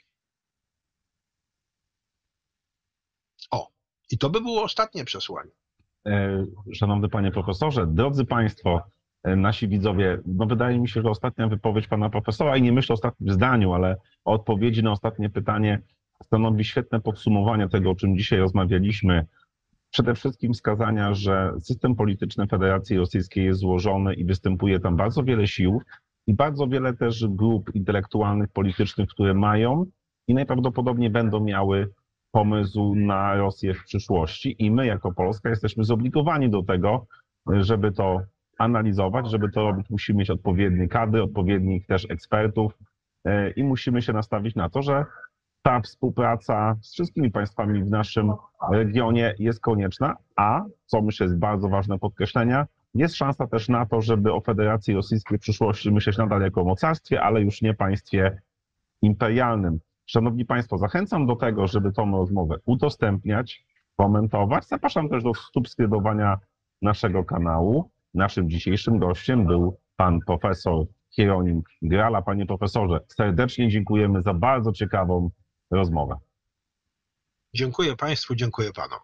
[3.51, 3.71] O,
[4.11, 5.51] i to by było ostatnie przesłanie.
[6.07, 8.83] E, szanowny panie profesorze, drodzy państwo,
[9.25, 12.93] E, nasi widzowie, no wydaje mi się, że ostatnia wypowiedź pana profesora, i nie myślę
[12.93, 15.83] o ostatnim zdaniu, ale o odpowiedzi na ostatnie pytanie
[16.23, 19.27] stanowi świetne podsumowanie tego, o czym dzisiaj rozmawialiśmy.
[19.95, 25.47] Przede wszystkim wskazania, że system polityczny Federacji Rosyjskiej jest złożony i występuje tam bardzo wiele
[25.47, 25.83] sił
[26.27, 29.87] i bardzo wiele też grup intelektualnych, politycznych, które mają
[30.29, 31.91] i najprawdopodobniej będą miały
[32.31, 34.57] pomysł na Rosję w przyszłości.
[34.59, 37.07] I my, jako Polska, jesteśmy zobligowani do tego,
[37.47, 38.21] żeby to
[38.59, 39.31] analizować.
[39.31, 42.79] Żeby to robić, musimy mieć odpowiednie kadry, odpowiednich też ekspertów
[43.25, 45.05] e, i musimy się nastawić na to, że
[45.65, 48.33] ta współpraca z wszystkimi państwami w naszym
[48.71, 54.01] regionie jest konieczna, a co myślę jest bardzo ważne podkreślenia, jest szansa też na to,
[54.01, 58.43] żeby o Federacji Rosyjskiej w przyszłości myśleć nadal jako o mocarstwie, ale już nie państwie
[59.03, 59.81] imperialnym.
[60.07, 63.65] Szanowni Państwo, zachęcam do tego, żeby tą rozmowę udostępniać,
[63.97, 64.67] komentować.
[64.67, 66.39] Zapraszam też do subskrybowania
[66.83, 67.91] naszego kanału.
[68.15, 72.23] Naszym dzisiejszym gościem był pan profesor Hieronim Grala.
[72.23, 75.31] Panie profesorze, serdecznie dziękujemy za bardzo ciekawą
[75.75, 76.19] rozmowę.
[77.55, 79.01] Dziękuję Państwu, dziękuję Panom.